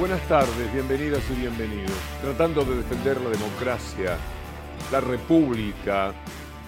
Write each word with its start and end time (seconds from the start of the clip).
Buenas 0.00 0.26
tardes, 0.28 0.72
bienvenidas 0.72 1.22
y 1.30 1.40
bienvenidos. 1.40 1.92
Tratando 2.22 2.64
de 2.64 2.76
defender 2.76 3.20
la 3.20 3.28
democracia, 3.28 4.16
la 4.90 4.98
república, 4.98 6.14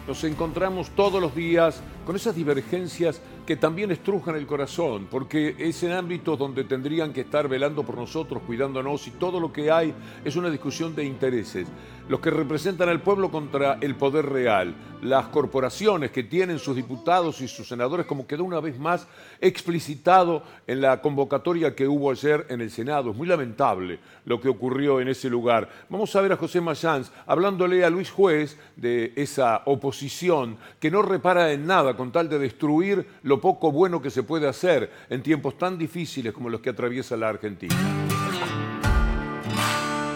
nos 0.06 0.22
encontramos 0.24 0.90
todos 0.90 1.18
los 1.18 1.34
días 1.34 1.82
con 2.04 2.16
esas 2.16 2.34
divergencias 2.34 3.20
que 3.46 3.56
también 3.56 3.90
estrujan 3.90 4.36
el 4.36 4.46
corazón, 4.46 5.08
porque 5.10 5.56
es 5.58 5.82
en 5.82 5.92
ámbitos 5.92 6.38
donde 6.38 6.64
tendrían 6.64 7.12
que 7.12 7.22
estar 7.22 7.48
velando 7.48 7.82
por 7.82 7.96
nosotros, 7.96 8.42
cuidándonos, 8.46 9.06
y 9.08 9.12
todo 9.12 9.40
lo 9.40 9.52
que 9.52 9.70
hay 9.70 9.94
es 10.24 10.36
una 10.36 10.50
discusión 10.50 10.94
de 10.94 11.04
intereses. 11.04 11.66
Los 12.08 12.20
que 12.20 12.30
representan 12.30 12.88
al 12.88 13.00
pueblo 13.00 13.30
contra 13.30 13.78
el 13.80 13.94
poder 13.94 14.26
real, 14.26 14.74
las 15.02 15.26
corporaciones 15.28 16.10
que 16.10 16.24
tienen 16.24 16.58
sus 16.58 16.76
diputados 16.76 17.40
y 17.40 17.48
sus 17.48 17.68
senadores, 17.68 18.06
como 18.06 18.26
quedó 18.26 18.44
una 18.44 18.60
vez 18.60 18.78
más 18.78 19.06
explicitado 19.40 20.42
en 20.66 20.80
la 20.80 21.00
convocatoria 21.00 21.74
que 21.74 21.88
hubo 21.88 22.10
ayer 22.10 22.46
en 22.48 22.60
el 22.60 22.70
Senado. 22.70 23.10
Es 23.10 23.16
muy 23.16 23.28
lamentable 23.28 24.00
lo 24.24 24.40
que 24.40 24.48
ocurrió 24.48 25.00
en 25.00 25.08
ese 25.08 25.30
lugar. 25.30 25.68
Vamos 25.88 26.14
a 26.14 26.20
ver 26.20 26.32
a 26.32 26.36
José 26.36 26.60
Mayans 26.60 27.12
hablándole 27.26 27.84
a 27.84 27.90
Luis 27.90 28.10
Juez 28.10 28.58
de 28.76 29.12
esa 29.16 29.62
oposición 29.64 30.58
que 30.80 30.90
no 30.90 31.02
repara 31.02 31.52
en 31.52 31.66
nada 31.66 31.91
con 31.96 32.12
tal 32.12 32.28
de 32.28 32.38
destruir 32.38 33.06
lo 33.22 33.40
poco 33.40 33.72
bueno 33.72 34.00
que 34.00 34.10
se 34.10 34.22
puede 34.22 34.48
hacer 34.48 34.90
en 35.08 35.22
tiempos 35.22 35.58
tan 35.58 35.78
difíciles 35.78 36.32
como 36.32 36.48
los 36.48 36.60
que 36.60 36.70
atraviesa 36.70 37.16
la 37.16 37.28
Argentina. 37.28 37.74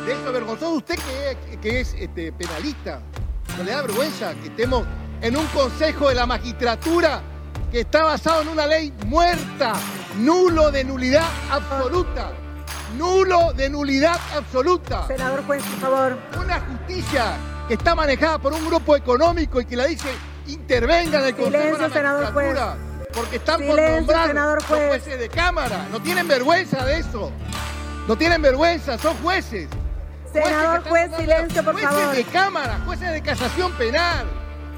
De 0.05 0.13
eso 0.13 0.33
vergonzoso 0.33 0.75
usted 0.75 0.95
que, 1.61 1.81
es 1.81 1.95
este, 1.95 2.33
penalista. 2.33 3.01
¿No 3.59 3.65
le 3.65 3.73
da 3.73 3.83
vergüenza 3.83 4.35
que 4.35 4.49
estemos 4.49 4.87
en 5.21 5.37
un 5.37 5.47
consejo 5.47 6.09
de 6.09 6.15
la 6.15 6.27
magistratura 6.27 7.23
que 7.73 7.81
está 7.81 8.05
basado 8.05 8.43
en 8.43 8.49
una 8.49 8.67
ley 8.67 8.93
muerta, 9.07 9.75
nulo 10.19 10.71
de 10.71 10.85
nulidad 10.85 11.27
absoluta? 11.51 12.33
Nulo 12.97 13.53
de 13.53 13.69
nulidad 13.69 14.19
absoluta. 14.35 15.07
Senador 15.09 15.45
juez, 15.45 15.63
por 15.63 15.81
favor. 15.81 16.19
Una 16.41 16.61
justicia 16.61 17.37
que 17.67 17.75
está 17.75 17.95
manejada 17.95 18.39
por 18.39 18.53
un 18.53 18.65
grupo 18.65 18.95
económico 18.95 19.61
y 19.61 19.65
que 19.65 19.77
la 19.77 19.87
dice 19.87 20.09
intervenga 20.49 21.21
en 21.21 21.27
el 21.27 21.37
Consejo 21.37 21.77
de 21.77 21.89
la 21.89 21.91
senador 21.91 22.33
juez. 22.33 22.59
Porque 23.13 23.37
están 23.37 23.61
por 23.67 23.81
nombrar 23.81 24.29
senador 24.29 24.63
juez. 24.65 24.89
jueces 24.89 25.19
de 25.19 25.29
cámara. 25.29 25.87
No 25.91 26.01
tienen 26.01 26.29
vergüenza 26.29 26.85
de 26.85 26.99
eso. 26.99 27.33
No 28.07 28.17
tienen 28.17 28.43
vergüenza, 28.43 28.99
son 28.99 29.17
jueces. 29.19 29.69
Senador 30.33 30.83
juez, 30.89 31.11
silencio, 31.17 31.65
por 31.65 31.79
favor. 31.79 32.05
Jueces 32.05 32.27
de 32.27 32.33
cámara, 32.33 32.81
jueces 32.85 33.13
de 33.13 33.23
casación 33.23 33.73
penal. 33.73 34.27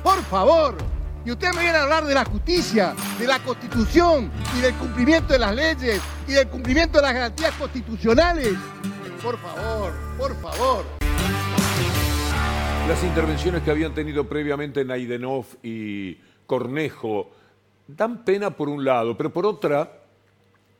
Por 0.02 0.22
favor. 0.24 0.76
Y 1.24 1.32
usted 1.32 1.52
me 1.52 1.62
viene 1.62 1.76
a 1.76 1.82
hablar 1.82 2.04
de 2.06 2.14
la 2.14 2.24
justicia, 2.24 2.94
de 3.18 3.26
la 3.26 3.38
constitución 3.40 4.30
y 4.56 4.60
del 4.60 4.74
cumplimiento 4.74 5.32
de 5.32 5.38
las 5.38 5.54
leyes 5.54 6.00
y 6.26 6.32
del 6.32 6.48
cumplimiento 6.48 6.98
de 6.98 7.02
las 7.02 7.12
garantías 7.12 7.52
constitucionales. 7.58 8.54
Por 9.22 9.38
favor, 9.38 9.92
por 10.16 10.40
favor. 10.40 10.97
Las 12.88 13.04
intervenciones 13.04 13.62
que 13.62 13.70
habían 13.70 13.92
tenido 13.92 14.26
previamente 14.26 14.82
Naidenov 14.82 15.44
y 15.62 16.16
Cornejo 16.46 17.30
dan 17.86 18.24
pena 18.24 18.56
por 18.56 18.70
un 18.70 18.82
lado, 18.82 19.14
pero 19.14 19.30
por 19.30 19.44
otra 19.44 20.04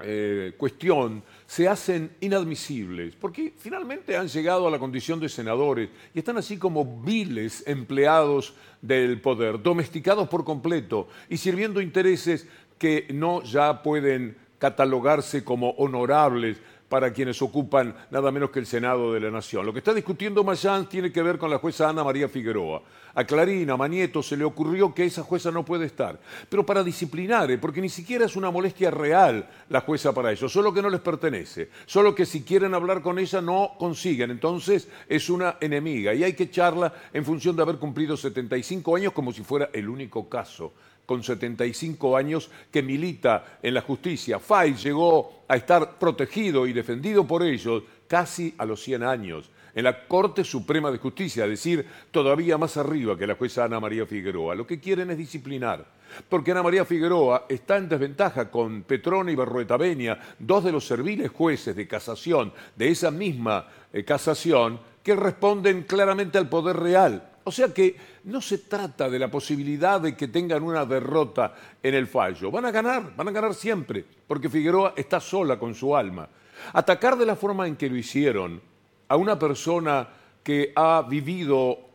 eh, 0.01 0.55
cuestión 0.57 1.23
se 1.47 1.69
hacen 1.69 2.17
inadmisibles, 2.23 3.15
porque 3.15 3.53
finalmente 3.59 4.17
han 4.17 4.27
llegado 4.27 4.67
a 4.67 4.71
la 4.71 4.79
condición 4.79 5.21
de 5.21 5.29
senadores 5.29 5.91
y 6.15 6.21
están 6.21 6.39
así 6.39 6.57
como 6.57 7.03
viles 7.03 7.63
empleados 7.67 8.55
del 8.81 9.21
poder, 9.21 9.63
domesticados 9.63 10.31
por 10.31 10.45
completo 10.45 11.09
y 11.29 11.37
sirviendo 11.37 11.79
intereses 11.79 12.49
que 12.79 13.07
no 13.13 13.43
ya 13.43 13.83
pueden 13.83 14.35
catalogarse 14.59 15.45
como 15.45 15.73
honorables 15.73 16.57
para 16.89 17.13
quienes 17.13 17.41
ocupan 17.43 17.95
nada 18.11 18.31
menos 18.31 18.51
que 18.51 18.59
el 18.59 18.67
Senado 18.67 19.13
de 19.13 19.21
la 19.21 19.31
Nación. 19.31 19.67
Lo 19.67 19.73
que 19.73 19.81
está 19.81 19.93
discutiendo 19.93 20.43
Mayán 20.43 20.89
tiene 20.89 21.13
que 21.13 21.23
ver 21.23 21.39
con 21.39 21.51
la 21.51 21.59
jueza 21.59 21.89
Ana 21.89 22.03
María 22.03 22.29
Figueroa. 22.29 22.83
A 23.15 23.25
Clarina, 23.25 23.75
a 23.75 23.77
Manieto 23.77 24.23
se 24.23 24.37
le 24.37 24.45
ocurrió 24.45 24.95
que 24.95 25.05
esa 25.05 25.23
jueza 25.23 25.51
no 25.51 25.65
puede 25.65 25.87
estar, 25.87 26.21
pero 26.49 26.65
para 26.65 26.85
disciplinar, 26.85 27.51
¿eh? 27.51 27.59
porque 27.59 27.81
ni 27.81 27.89
siquiera 27.89 28.27
es 28.27 28.37
una 28.37 28.51
molestia 28.51 28.91
real 28.91 29.49
la 29.69 29.81
jueza 29.81 30.13
para 30.13 30.31
ellos, 30.31 30.53
solo 30.53 30.73
que 30.73 30.83
no 30.83 30.89
les 30.89 31.01
pertenece, 31.01 31.71
solo 31.87 32.15
que 32.15 32.25
si 32.25 32.43
quieren 32.43 32.75
hablar 32.75 33.03
con 33.03 33.19
ella 33.19 33.41
no 33.41 33.73
consiguen, 33.79 34.31
entonces 34.31 34.89
es 35.09 35.31
una 35.31 35.57
enemiga 35.61 36.15
y 36.15 36.23
hay 36.23 36.35
que 36.35 36.45
echarla 36.45 36.93
en 37.13 37.25
función 37.25 37.57
de 37.57 37.63
haber 37.63 37.79
cumplido 37.79 38.17
75 38.17 38.97
años 38.97 39.13
como 39.13 39.33
si 39.33 39.43
fuera 39.43 39.71
el 39.73 39.89
único 39.89 40.29
caso 40.29 40.73
con 41.09 41.23
75 41.23 42.19
años 42.19 42.51
que 42.71 42.83
milita 42.83 43.59
en 43.63 43.73
la 43.73 43.81
justicia. 43.81 44.39
Fay 44.39 44.75
llegó 44.75 45.45
a 45.49 45.57
estar 45.57 45.99
protegido 45.99 46.67
y 46.67 46.75
defendido 46.75 47.27
por 47.27 47.43
ellos 47.43 47.83
casi 48.07 48.55
a 48.59 48.67
los 48.67 48.83
100 48.83 49.03
años 49.03 49.51
en 49.75 49.85
la 49.85 50.07
Corte 50.07 50.45
Suprema 50.45 50.91
de 50.91 50.99
Justicia, 50.99 51.45
es 51.45 51.51
decir, 51.51 51.87
todavía 52.11 52.59
más 52.59 52.77
arriba 52.77 53.17
que 53.17 53.27
la 53.27 53.37
jueza 53.37 53.65
Ana 53.65 53.81
María 53.81 54.05
Figueroa. 54.05 54.55
Lo 54.55 54.67
que 54.67 54.81
quieren 54.81 55.11
es 55.11 55.17
disciplinar, 55.17 55.87
porque 56.29 56.51
Ana 56.51 56.63
María 56.63 56.85
Figueroa 56.85 57.47
está 57.49 57.79
en 57.79 57.89
desventaja 57.89 58.51
con 58.51 58.83
Petrona 58.83 59.33
y 59.33 59.35
Berrueta 59.35 59.79
Benia, 59.79 60.21
dos 60.39 60.63
de 60.65 60.73
los 60.73 60.87
serviles 60.87 61.31
jueces 61.31 61.75
de 61.75 61.89
casación 61.89 62.53
de 62.77 62.91
esa 62.91 63.11
misma 63.11 63.67
eh, 63.95 64.05
casación, 64.05 64.79
que 65.03 65.17
responden 65.17 65.85
claramente 65.85 66.37
al 66.37 66.51
poder 66.51 66.77
real 66.77 67.31
o 67.49 67.51
sea 67.51 67.73
que 67.73 67.97
no 68.25 68.43
se 68.43 68.59
trata 68.59 69.09
de 69.09 69.19
la 69.19 69.31
posibilidad 69.31 70.03
de 70.03 70.15
que 70.15 70.29
tengan 70.29 70.63
una 70.63 70.85
derrota 70.85 71.55
en 71.83 71.95
el 71.95 72.07
fallo. 72.07 72.51
Van 72.51 72.67
a 72.67 72.71
ganar, 72.71 73.17
van 73.17 73.29
a 73.29 73.31
ganar 73.31 73.55
siempre, 73.55 74.05
porque 74.27 74.51
Figueroa 74.51 74.93
está 74.95 75.19
sola 75.19 75.59
con 75.59 75.75
su 75.75 75.97
alma. 75.97 76.29
Atacar 76.75 77.17
de 77.17 77.25
la 77.25 77.37
forma 77.37 77.67
en 77.67 77.77
que 77.77 77.89
lo 77.89 77.97
hicieron 77.97 78.61
a 79.09 79.17
una 79.17 79.39
persona 79.39 80.07
que 80.43 80.75
ha 80.77 81.07
vivido 81.09 81.88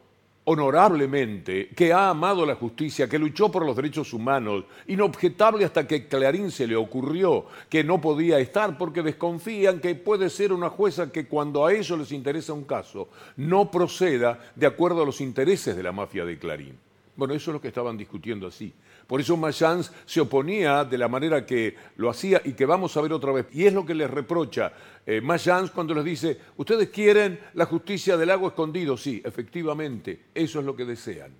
honorablemente, 0.46 1.70
que 1.70 1.94
ha 1.94 2.09
amado 2.09 2.46
la 2.46 2.56
justicia, 2.56 3.08
que 3.08 3.20
luchó 3.20 3.50
por 3.50 3.66
los 3.66 3.76
derechos 3.76 4.14
humanos, 4.14 4.66
inobjetable 4.88 5.66
hasta 5.66 5.88
que 5.88 6.08
Clarín 6.08 6.52
se 6.52 6.68
le 6.68 6.76
ocurrió 6.76 7.46
que 7.70 7.84
no 7.84 8.02
podía 8.02 8.40
estar 8.40 8.78
porque 8.78 9.02
desconfían 9.02 9.80
que 9.80 9.96
puede 9.96 10.30
ser 10.30 10.52
una 10.52 10.70
jueza 10.70 11.12
que 11.12 11.28
cuando 11.28 11.66
a 11.66 11.74
ellos 11.74 11.98
les 11.98 12.12
interesa 12.12 12.54
un 12.54 12.66
caso 12.66 13.09
no 13.38 13.72
proceda 13.72 14.40
de 14.56 14.68
acuerdo 14.68 15.04
a 15.04 15.06
los 15.06 15.22
intereses 15.22 15.76
de 15.76 15.84
la 15.84 15.92
mafia 15.92 16.26
de 16.26 16.38
Clarín. 16.38 16.78
Bueno, 17.16 17.34
eso 17.34 17.52
es 17.52 17.54
lo 17.54 17.62
que 17.62 17.68
estaban 17.68 17.96
discutiendo 17.96 18.48
así. 18.48 18.74
Por 19.08 19.22
eso 19.22 19.38
Mayans 19.38 19.91
se 20.06 20.22
oponía 20.22 20.86
de 20.86 20.97
la 20.97 21.08
manera 21.08 21.46
que 21.46 21.75
lo 21.97 22.09
hacía 22.09 22.41
y 22.44 22.53
que 22.53 22.66
vamos 22.66 22.96
a 22.96 23.02
ver 23.02 23.14
otra 23.14 23.31
vez. 23.31 23.47
Y 23.52 23.66
es 23.66 23.74
lo 23.74 23.86
que 23.86 23.94
les 23.94 24.09
reprocha 24.09 24.74
eh, 25.06 25.19
Mayans 25.22 25.72
cuando 25.72 25.94
les 25.94 26.06
dice, 26.06 26.38
ustedes 26.58 26.90
quieren 26.90 27.40
la 27.53 27.66
justicia 27.66 28.16
del 28.18 28.31
agua 28.31 28.50
escondido. 28.50 28.97
Sí, 28.97 29.22
efectivamente, 29.24 30.28
eso 30.34 30.59
es 30.59 30.66
lo 30.66 30.75
que 30.75 30.86
desean. 30.86 31.31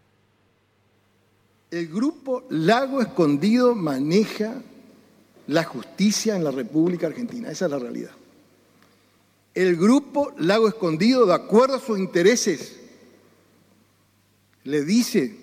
El 1.72 1.88
grupo 1.88 2.44
Lago 2.50 3.02
Escondido 3.02 3.74
maneja 3.74 4.62
la 5.48 5.64
justicia 5.64 6.36
en 6.36 6.44
la 6.44 6.52
República 6.52 7.08
Argentina. 7.08 7.50
Esa 7.50 7.66
es 7.66 7.72
la 7.72 7.80
realidad. 7.80 8.12
El 9.56 9.76
grupo 9.76 10.34
Lago 10.38 10.68
Escondido, 10.68 11.26
de 11.26 11.34
acuerdo 11.34 11.76
a 11.78 11.80
sus 11.80 11.98
intereses, 11.98 12.80
le 14.66 14.84
dice 14.84 15.43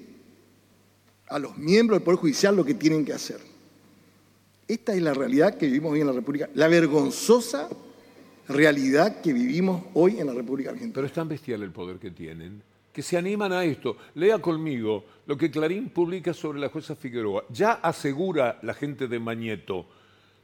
a 1.31 1.39
los 1.39 1.57
miembros 1.57 1.99
del 1.99 2.05
Poder 2.05 2.21
Judicial 2.21 2.55
lo 2.55 2.65
que 2.65 2.75
tienen 2.75 3.05
que 3.05 3.13
hacer. 3.13 3.41
Esta 4.69 4.95
es 4.95 5.03
la 5.03 5.15
realidad 5.15 5.57
que 5.57 5.67
vivimos 5.67 5.93
hoy 5.93 6.01
en 6.01 6.07
la 6.07 6.13
República, 6.13 6.51
la 6.55 6.69
vergonzosa 6.69 7.69
realidad 8.49 9.21
que 9.21 9.33
vivimos 9.33 9.85
hoy 9.95 10.19
en 10.19 10.27
la 10.27 10.35
República 10.35 10.71
Argentina. 10.71 10.95
Pero 10.95 11.07
es 11.07 11.13
tan 11.13 11.29
bestial 11.29 11.63
el 11.63 11.71
poder 11.71 11.99
que 11.99 12.11
tienen 12.11 12.63
que 12.93 13.03
se 13.03 13.17
animan 13.17 13.53
a 13.53 13.65
esto. 13.65 13.97
Lea 14.15 14.41
conmigo 14.41 15.05
lo 15.27 15.37
que 15.37 15.51
Clarín 15.51 15.91
publica 15.91 16.35
sobre 16.35 16.59
la 16.59 16.69
jueza 16.69 16.97
Figueroa. 16.97 17.45
Ya 17.49 17.75
asegura 17.75 18.59
la 18.63 18.75
gente 18.75 19.07
de 19.07 19.19
Mañeto 19.19 19.87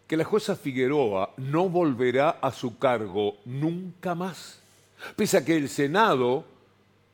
que 0.06 0.16
la 0.16 0.24
jueza 0.24 0.54
Figueroa 0.54 1.34
no 1.38 1.68
volverá 1.68 2.30
a 2.30 2.52
su 2.52 2.78
cargo 2.78 3.38
nunca 3.44 4.14
más, 4.14 4.60
pese 5.16 5.38
a 5.38 5.44
que 5.44 5.56
el 5.56 5.68
Senado 5.68 6.44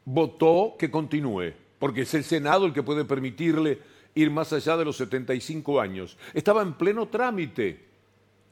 votó 0.04 0.74
que 0.78 0.90
continúe 0.90 1.54
porque 1.82 2.02
es 2.02 2.14
el 2.14 2.22
Senado 2.22 2.64
el 2.64 2.72
que 2.72 2.84
puede 2.84 3.04
permitirle 3.04 3.80
ir 4.14 4.30
más 4.30 4.52
allá 4.52 4.76
de 4.76 4.84
los 4.84 4.96
75 4.98 5.80
años. 5.80 6.16
Estaba 6.32 6.62
en 6.62 6.74
pleno 6.74 7.08
trámite 7.08 7.84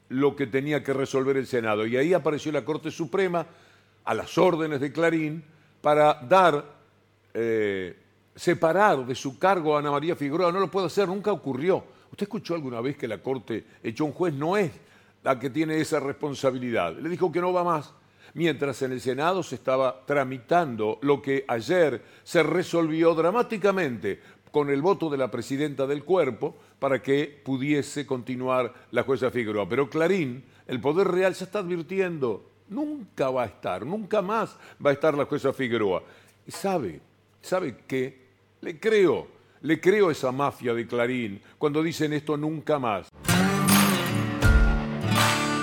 lo 0.09 0.35
que 0.35 0.47
tenía 0.47 0.83
que 0.83 0.91
resolver 0.91 1.37
el 1.37 1.47
Senado 1.47 1.87
y 1.87 1.95
ahí 1.95 2.13
apareció 2.13 2.51
la 2.51 2.65
Corte 2.65 2.91
Suprema 2.91 3.47
a 4.03 4.13
las 4.13 4.37
órdenes 4.37 4.81
de 4.81 4.91
Clarín 4.91 5.45
para 5.79 6.15
dar, 6.15 6.75
eh, 7.33 7.95
separar 8.35 9.05
de 9.05 9.15
su 9.15 9.39
cargo 9.39 9.77
a 9.77 9.79
Ana 9.79 9.91
María 9.91 10.17
Figueroa. 10.17 10.51
No 10.51 10.59
lo 10.59 10.69
puede 10.69 10.87
hacer, 10.87 11.07
nunca 11.07 11.31
ocurrió. 11.31 11.85
¿Usted 12.11 12.23
escuchó 12.23 12.55
alguna 12.55 12.81
vez 12.81 12.97
que 12.97 13.07
la 13.07 13.19
Corte 13.19 13.63
echó 13.81 14.03
un 14.03 14.11
juez? 14.11 14.33
No 14.33 14.57
es 14.57 14.73
la 15.23 15.39
que 15.39 15.49
tiene 15.49 15.79
esa 15.79 16.01
responsabilidad. 16.01 16.97
Le 16.97 17.07
dijo 17.07 17.31
que 17.31 17.39
no 17.39 17.53
va 17.53 17.63
más 17.63 17.93
mientras 18.33 18.81
en 18.81 18.91
el 18.91 19.01
Senado 19.01 19.43
se 19.43 19.55
estaba 19.55 20.03
tramitando 20.05 20.99
lo 21.01 21.21
que 21.21 21.45
ayer 21.47 22.01
se 22.23 22.43
resolvió 22.43 23.13
dramáticamente 23.13 24.19
con 24.51 24.69
el 24.69 24.81
voto 24.81 25.09
de 25.09 25.17
la 25.17 25.31
presidenta 25.31 25.87
del 25.87 26.03
cuerpo 26.03 26.55
para 26.79 27.01
que 27.01 27.41
pudiese 27.43 28.05
continuar 28.05 28.73
la 28.91 29.03
jueza 29.03 29.31
Figueroa. 29.31 29.67
Pero 29.69 29.89
Clarín, 29.89 30.43
el 30.67 30.79
Poder 30.79 31.07
Real, 31.07 31.33
se 31.35 31.45
está 31.45 31.59
advirtiendo, 31.59 32.51
Nunca 32.71 33.29
va 33.29 33.43
a 33.43 33.47
estar, 33.47 33.85
nunca 33.85 34.21
más 34.21 34.57
va 34.83 34.91
a 34.91 34.93
estar 34.93 35.13
la 35.13 35.25
jueza 35.25 35.51
Figueroa. 35.51 36.03
Sabe, 36.47 37.01
¿sabe 37.41 37.79
qué? 37.85 38.27
Le 38.61 38.79
creo, 38.79 39.27
le 39.59 39.81
creo 39.81 40.07
a 40.07 40.13
esa 40.13 40.31
mafia 40.31 40.73
de 40.73 40.87
Clarín 40.87 41.41
cuando 41.57 41.83
dicen 41.83 42.13
esto 42.13 42.37
nunca 42.37 42.79
más. 42.79 43.09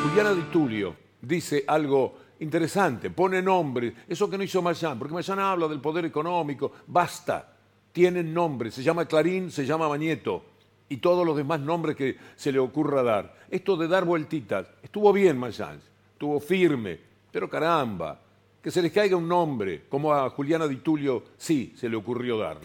Juliana 0.03 0.35
Di 0.35 0.43
Tulio 0.53 0.97
dice 1.23 1.65
algo 1.67 2.19
interesante, 2.40 3.11
pone 3.11 3.43
nombres, 3.43 3.94
eso 4.08 4.29
que 4.29 4.38
no 4.38 4.44
hizo 4.44 4.62
Mayán, 4.62 4.99
porque 4.99 5.14
Mayán 5.14 5.38
habla 5.38 5.69
del 5.69 5.81
poder 5.81 6.05
económico, 6.05 6.73
basta, 6.87 7.55
tienen 7.93 8.32
nombres, 8.32 8.75
se 8.75 8.82
llama 8.82 9.06
Clarín, 9.06 9.50
se 9.50 9.67
llama 9.67 9.88
Mañeto 9.88 10.44
y 10.88 10.99
todos 10.99 11.26
los 11.26 11.37
demás 11.37 11.61
nombres 11.61 11.96
que 11.96 12.17
se 12.37 12.52
le 12.52 12.58
ocurra 12.58 13.02
dar. 13.02 13.37
Esto 13.50 13.76
de 13.76 13.88
dar 13.88 14.05
vueltitas, 14.05 14.67
estuvo 14.82 15.12
bien 15.12 15.38
Mayán, 15.38 15.81
estuvo 16.12 16.40
firme, 16.40 16.99
pero 17.31 17.49
caramba, 17.49 18.20
que 18.62 18.70
se 18.70 18.82
les 18.82 18.93
caiga 18.93 19.17
un 19.17 19.29
nombre, 19.29 19.84
como 19.88 20.12
a 20.12 20.31
Juliana 20.31 20.67
Di 20.67 20.76
Tulio 20.76 21.25
sí 21.37 21.75
se 21.76 21.88
le 21.88 21.96
ocurrió 21.96 22.38
dar. 22.38 22.58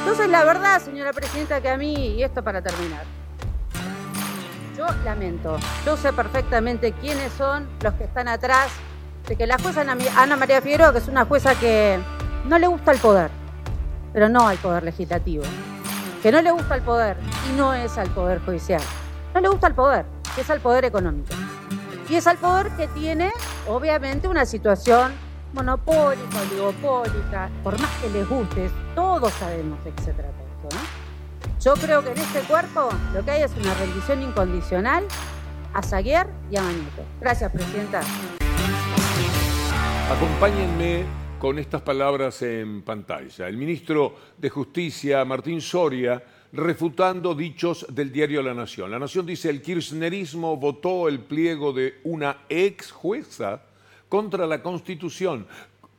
Entonces, 0.00 0.28
la 0.28 0.44
verdad, 0.44 0.82
señora 0.82 1.12
presidenta, 1.12 1.60
que 1.60 1.68
a 1.68 1.76
mí, 1.76 1.94
y 2.16 2.22
esto 2.22 2.42
para 2.42 2.60
terminar, 2.60 3.04
yo 4.76 4.86
lamento, 5.04 5.56
yo 5.84 5.96
sé 5.96 6.12
perfectamente 6.12 6.92
quiénes 6.92 7.32
son 7.32 7.68
los 7.82 7.94
que 7.94 8.04
están 8.04 8.28
atrás 8.28 8.68
de 9.28 9.36
que 9.36 9.46
la 9.46 9.58
jueza 9.58 9.82
Ana 10.16 10.36
María 10.36 10.60
Figueroa, 10.60 10.92
que 10.92 10.98
es 10.98 11.08
una 11.08 11.24
jueza 11.24 11.54
que 11.54 11.98
no 12.46 12.58
le 12.58 12.66
gusta 12.66 12.92
el 12.92 12.98
poder, 12.98 13.30
pero 14.12 14.28
no 14.28 14.48
al 14.48 14.58
poder 14.58 14.82
legislativo, 14.82 15.44
que 16.22 16.32
no 16.32 16.42
le 16.42 16.50
gusta 16.50 16.74
el 16.74 16.82
poder 16.82 17.16
y 17.50 17.56
no 17.56 17.74
es 17.74 17.96
al 17.98 18.08
poder 18.10 18.40
judicial, 18.40 18.82
no 19.34 19.40
le 19.40 19.48
gusta 19.48 19.68
el 19.68 19.74
poder, 19.74 20.06
es 20.36 20.50
al 20.50 20.60
poder 20.60 20.84
económico. 20.84 21.34
Y 22.08 22.16
es 22.16 22.26
al 22.26 22.36
poder 22.36 22.68
que 22.72 22.88
tiene, 22.88 23.32
obviamente, 23.68 24.28
una 24.28 24.44
situación 24.44 25.12
monopólica, 25.52 26.40
oligopólica, 26.50 27.48
por 27.62 27.80
más 27.80 27.90
que 28.02 28.10
les 28.10 28.28
guste, 28.28 28.70
todos 28.94 29.32
sabemos 29.34 29.82
de 29.84 29.92
qué 29.92 30.02
se 30.02 30.12
trata 30.12 30.28
esto, 30.28 30.76
¿no? 30.76 31.01
Yo 31.64 31.74
creo 31.74 32.02
que 32.02 32.10
en 32.10 32.18
este 32.18 32.40
cuerpo 32.40 32.88
lo 33.14 33.24
que 33.24 33.30
hay 33.30 33.42
es 33.42 33.52
una 33.56 33.72
rendición 33.74 34.20
incondicional 34.20 35.06
a 35.72 35.80
Zaguer 35.80 36.26
y 36.50 36.56
a 36.56 36.62
Manito. 36.62 37.04
Gracias, 37.20 37.52
Presidenta. 37.52 38.02
Acompáñenme 40.10 41.04
con 41.38 41.60
estas 41.60 41.82
palabras 41.82 42.42
en 42.42 42.82
pantalla. 42.82 43.46
El 43.46 43.56
ministro 43.58 44.16
de 44.38 44.50
Justicia, 44.50 45.24
Martín 45.24 45.60
Soria, 45.60 46.20
refutando 46.52 47.32
dichos 47.32 47.86
del 47.88 48.10
diario 48.10 48.42
La 48.42 48.54
Nación. 48.54 48.90
La 48.90 48.98
Nación 48.98 49.24
dice, 49.24 49.48
el 49.48 49.62
kirchnerismo 49.62 50.56
votó 50.56 51.06
el 51.06 51.20
pliego 51.20 51.72
de 51.72 52.00
una 52.02 52.38
ex 52.48 52.90
jueza 52.90 53.62
contra 54.08 54.48
la 54.48 54.64
Constitución. 54.64 55.46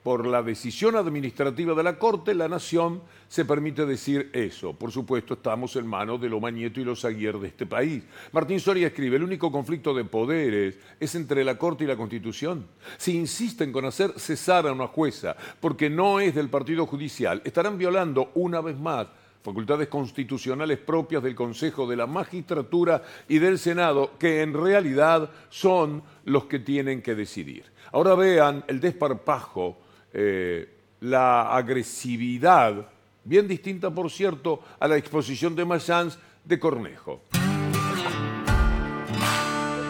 Por 0.04 0.28
la 0.28 0.44
decisión 0.44 0.98
administrativa 0.98 1.74
de 1.74 1.84
la 1.84 1.98
Corte, 1.98 2.36
la 2.36 2.50
Nación 2.50 3.02
se 3.34 3.46
permite 3.46 3.88
decir 3.88 4.30
eso. 4.32 4.74
Por 4.74 4.92
supuesto, 4.92 5.34
estamos 5.34 5.76
en 5.76 5.88
manos 5.88 6.22
de 6.22 6.30
lo 6.30 6.40
Mañeto 6.40 6.80
y 6.80 6.84
los 6.84 7.04
Aguirre 7.04 7.40
de 7.40 7.48
este 7.48 7.66
país. 7.66 8.04
Martín 8.32 8.60
Soria 8.60 8.86
escribe, 8.86 9.16
el 9.16 9.24
único 9.24 9.52
conflicto 9.52 9.92
de 9.92 10.06
poderes 10.06 10.78
es 11.00 11.16
entre 11.16 11.44
la 11.44 11.58
Corte 11.58 11.84
y 11.84 11.88
la 11.88 11.98
Constitución. 11.98 12.68
Si 12.96 13.18
insisten 13.18 13.72
con 13.72 13.86
hacer 13.86 14.12
cesar 14.18 14.68
a 14.68 14.72
una 14.72 14.86
jueza 14.86 15.36
porque 15.60 15.90
no 15.90 16.20
es 16.20 16.36
del 16.36 16.50
Partido 16.50 16.86
Judicial, 16.86 17.42
estarán 17.44 17.76
violando 17.76 18.30
una 18.36 18.62
vez 18.62 18.78
más 18.78 19.08
facultades 19.42 19.88
constitucionales 19.88 20.78
propias 20.78 21.24
del 21.24 21.34
Consejo 21.34 21.88
de 21.88 21.96
la 21.96 22.06
Magistratura 22.06 23.02
y 23.28 23.40
del 23.40 23.58
Senado, 23.58 24.12
que 24.20 24.44
en 24.44 24.54
realidad 24.54 25.32
son 25.50 26.04
los 26.26 26.46
que 26.46 26.60
tienen 26.60 27.02
que 27.02 27.16
decidir. 27.16 27.66
Ahora 27.94 28.14
vean 28.14 28.64
el 28.68 28.80
desparpajo, 28.80 29.80
eh, 30.14 30.70
la 31.00 31.56
agresividad, 31.56 32.93
bien 33.24 33.48
distinta, 33.48 33.90
por 33.92 34.12
cierto, 34.12 34.62
a 34.80 34.88
la 34.88 34.98
exposición 34.98 35.56
de 35.56 35.66
Mayans 35.66 36.20
de 36.44 36.60
Cornejo. 36.60 37.24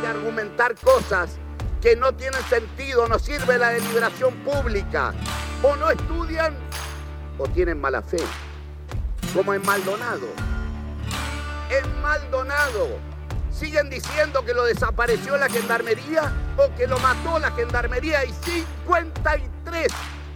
De 0.01 0.07
argumentar 0.07 0.75
cosas 0.75 1.37
que 1.81 1.95
no 1.95 2.13
tienen 2.13 2.41
sentido, 2.43 3.07
no 3.07 3.19
sirve 3.19 3.57
la 3.57 3.69
deliberación 3.69 4.33
pública, 4.43 5.13
o 5.61 5.75
no 5.75 5.89
estudian 5.89 6.53
o 7.37 7.47
tienen 7.47 7.79
mala 7.79 8.01
fe 8.01 8.17
como 9.33 9.53
en 9.53 9.65
Maldonado. 9.65 10.27
En 11.69 12.01
Maldonado 12.01 12.99
siguen 13.51 13.89
diciendo 13.89 14.45
que 14.45 14.53
lo 14.53 14.65
desapareció 14.65 15.37
la 15.37 15.49
gendarmería 15.49 16.31
o 16.57 16.73
que 16.75 16.85
lo 16.85 16.99
mató 16.99 17.39
la 17.39 17.51
gendarmería 17.51 18.25
y 18.25 18.33
53 18.33 19.87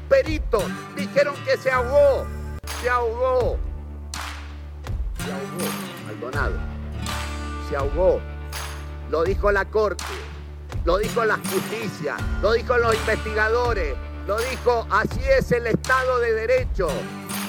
peritos 0.09 0.63
dijeron 0.95 1.35
que 1.45 1.57
se 1.57 1.69
ahogó, 1.69 2.25
se 2.87 2.91
ahogó, 2.91 3.57
se 5.17 5.29
ahogó, 5.29 6.05
Maldonado, 6.05 6.55
se 7.67 7.75
ahogó. 7.75 8.21
Lo 9.11 9.25
dijo 9.25 9.51
la 9.51 9.65
corte, 9.65 10.05
lo 10.85 10.97
dijo 10.97 11.25
la 11.25 11.35
justicia, 11.35 12.15
lo 12.41 12.53
dijo 12.53 12.77
los 12.77 12.95
investigadores, 12.95 13.93
lo 14.25 14.37
dijo 14.37 14.87
así 14.89 15.19
es 15.19 15.51
el 15.51 15.67
Estado 15.67 16.19
de 16.19 16.33
Derecho 16.33 16.87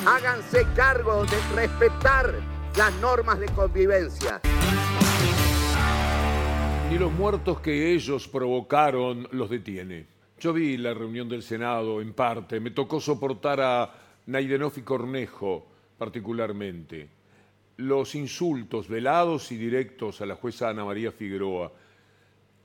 háganse 0.05 0.67
cargo 0.75 1.25
de 1.25 1.37
respetar 1.55 2.35
las 2.76 2.93
normas 3.00 3.38
de 3.38 3.46
convivencia. 3.46 4.40
Ni 6.90 6.99
los 6.99 7.12
muertos 7.12 7.61
que 7.61 7.93
ellos 7.93 8.26
provocaron 8.26 9.29
los 9.31 9.49
detiene. 9.49 10.05
Yo 10.40 10.52
vi 10.52 10.76
la 10.79 10.94
reunión 10.94 11.29
del 11.29 11.44
Senado 11.44 12.00
en 12.00 12.12
parte, 12.12 12.58
me 12.58 12.73
tocó 12.73 12.99
soportar 12.99 13.61
a 13.61 14.08
Naidenov 14.29 14.73
y 14.77 14.83
Cornejo 14.83 15.67
particularmente. 15.97 17.09
Los 17.79 18.15
insultos 18.15 18.89
velados 18.89 19.51
y 19.53 19.57
directos 19.57 20.21
a 20.21 20.27
la 20.27 20.35
jueza 20.35 20.69
Ana 20.69 20.85
María 20.85 21.13
Figueroa. 21.13 21.73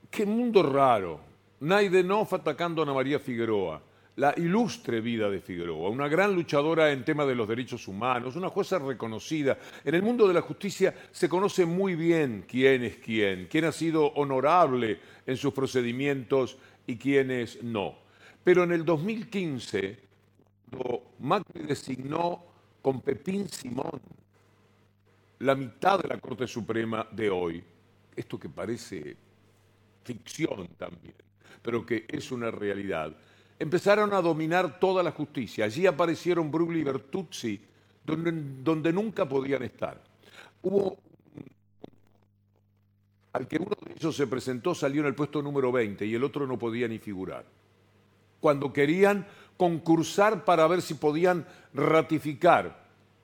Qué 0.10 0.26
mundo 0.26 0.62
raro. 0.64 1.20
Naidenov 1.62 2.34
atacando 2.36 2.82
a 2.82 2.84
Ana 2.84 2.94
María 2.94 3.20
Figueroa 3.20 3.82
la 4.16 4.34
ilustre 4.38 5.02
vida 5.02 5.28
de 5.30 5.42
Figueroa, 5.42 5.90
una 5.90 6.08
gran 6.08 6.36
luchadora 6.36 6.92
en 6.92 7.04
tema 7.04 7.26
de 7.26 7.34
los 7.34 7.48
derechos 7.48 7.88
humanos, 7.88 8.36
una 8.36 8.50
jueza 8.50 8.78
reconocida. 8.78 9.58
En 9.84 9.96
el 9.96 10.04
mundo 10.04 10.28
de 10.28 10.36
la 10.36 10.42
justicia 10.42 10.94
se 11.12 11.28
conoce 11.28 11.66
muy 11.66 11.96
bien 11.96 12.46
quién 12.48 12.84
es 12.84 12.98
quién, 12.98 13.48
quién 13.50 13.66
ha 13.66 13.72
sido 13.72 14.06
honorable 14.14 15.00
en 15.26 15.36
sus 15.36 15.52
procedimientos 15.52 16.58
y 16.86 16.98
quiénes 16.98 17.64
no. 17.64 17.96
Pero 18.44 18.64
en 18.64 18.74
el 18.74 18.86
2015, 18.86 19.98
cuando 20.70 21.13
Macri 21.24 21.64
designó 21.64 22.44
con 22.82 23.00
Pepín 23.02 23.48
Simón 23.48 24.02
la 25.40 25.56
mitad 25.56 26.00
de 26.00 26.10
la 26.10 26.20
Corte 26.20 26.48
Suprema 26.48 27.08
de 27.12 27.30
hoy, 27.30 27.64
esto 28.16 28.38
que 28.38 28.50
parece 28.50 29.16
ficción 30.04 30.68
también, 30.78 31.16
pero 31.62 31.86
que 31.86 32.06
es 32.10 32.32
una 32.32 32.52
realidad, 32.52 33.16
empezaron 33.58 34.14
a 34.14 34.22
dominar 34.22 34.80
toda 34.80 35.02
la 35.02 35.12
justicia. 35.12 35.66
Allí 35.66 35.88
aparecieron 35.88 36.52
Brugli 36.52 36.82
y 36.82 36.84
Bertuzzi, 36.84 37.62
donde, 38.06 38.32
donde 38.62 38.92
nunca 38.92 39.28
podían 39.28 39.64
estar. 39.64 40.02
Hubo 40.62 40.98
al 43.32 43.48
que 43.48 43.58
uno 43.58 43.76
de 43.86 43.94
ellos 43.94 44.16
se 44.16 44.28
presentó 44.28 44.76
salió 44.76 45.02
en 45.02 45.08
el 45.08 45.16
puesto 45.16 45.42
número 45.42 45.72
20 45.72 46.06
y 46.06 46.16
el 46.16 46.24
otro 46.24 46.46
no 46.46 46.60
podía 46.60 46.88
ni 46.88 47.00
figurar. 47.00 47.46
Cuando 48.42 48.74
querían 48.74 49.26
concursar 49.58 50.46
para 50.46 50.68
ver 50.68 50.82
si 50.82 50.96
podían 50.96 51.46
ratificar 51.74 52.84